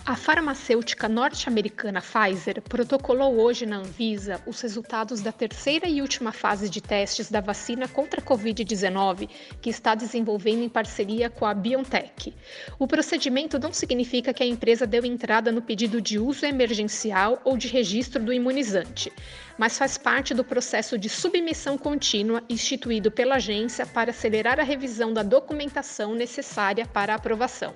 A 0.07 0.17
farmacêutica 0.17 1.09
norte-americana 1.09 2.01
Pfizer 2.01 2.63
protocolou 2.63 3.39
hoje 3.39 3.67
na 3.67 3.77
Anvisa 3.77 4.41
os 4.47 4.61
resultados 4.61 5.21
da 5.21 5.31
terceira 5.31 5.87
e 5.87 6.01
última 6.01 6.33
fase 6.33 6.71
de 6.71 6.81
testes 6.81 7.31
da 7.31 7.41
vacina 7.41 7.87
contra 7.87 8.21
a 8.21 8.25
Covid-19, 8.25 9.29
que 9.61 9.69
está 9.69 9.95
desenvolvendo 9.95 10.63
em 10.63 10.69
parceria 10.71 11.29
com 11.29 11.45
a 11.45 11.53
BioNTech. 11.53 12.35
O 12.79 12.87
procedimento 12.87 13.59
não 13.59 13.75
significa 13.75 14.33
que 14.33 14.43
a 14.43 14.47
empresa 14.47 14.87
deu 14.87 15.05
entrada 15.05 15.53
no 15.53 15.63
pedido 15.63 16.01
de 16.01 16.19
uso 16.19 16.47
emergencial 16.47 17.41
ou 17.45 17.57
de 17.59 17.69
registro 17.69 18.25
do 18.25 18.33
imunizante, 18.33 19.13
mas 19.59 19.77
faz 19.77 19.99
parte 19.99 20.33
do 20.33 20.43
processo 20.43 20.99
de 20.99 21.11
submissão 21.11 21.77
contínua 21.77 22.43
instituído 22.49 23.11
pela 23.11 23.37
agência 23.37 23.85
para 23.85 24.11
acelerar 24.11 24.59
a 24.59 24.65
revisão 24.65 25.13
da 25.13 25.23
documentação 25.23 26.15
necessária 26.15 26.87
para 26.87 27.13
a 27.13 27.17
aprovação. 27.17 27.75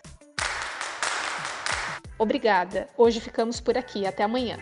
Obrigada. 2.18 2.88
Hoje 2.98 3.20
ficamos 3.20 3.60
por 3.60 3.78
aqui. 3.78 4.06
Até 4.06 4.24
amanhã. 4.24 4.58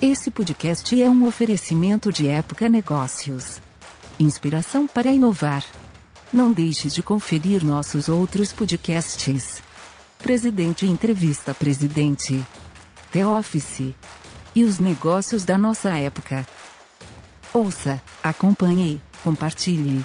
Esse 0.00 0.30
podcast 0.30 1.00
é 1.00 1.08
um 1.08 1.26
oferecimento 1.26 2.12
de 2.12 2.28
Época 2.28 2.68
Negócios. 2.68 3.60
Inspiração 4.18 4.86
para 4.86 5.10
inovar. 5.10 5.64
Não 6.32 6.52
deixe 6.52 6.88
de 6.88 7.02
conferir 7.02 7.64
nossos 7.64 8.08
outros 8.08 8.52
podcasts. 8.52 9.62
Presidente 10.18 10.86
Entrevista 10.86 11.54
Presidente. 11.54 12.44
The 13.12 13.26
Office. 13.26 13.94
E 14.54 14.64
os 14.64 14.78
negócios 14.78 15.44
da 15.44 15.56
nossa 15.56 15.90
época. 15.90 16.46
Ouça, 17.54 18.02
acompanhe, 18.22 19.00
compartilhe. 19.22 20.04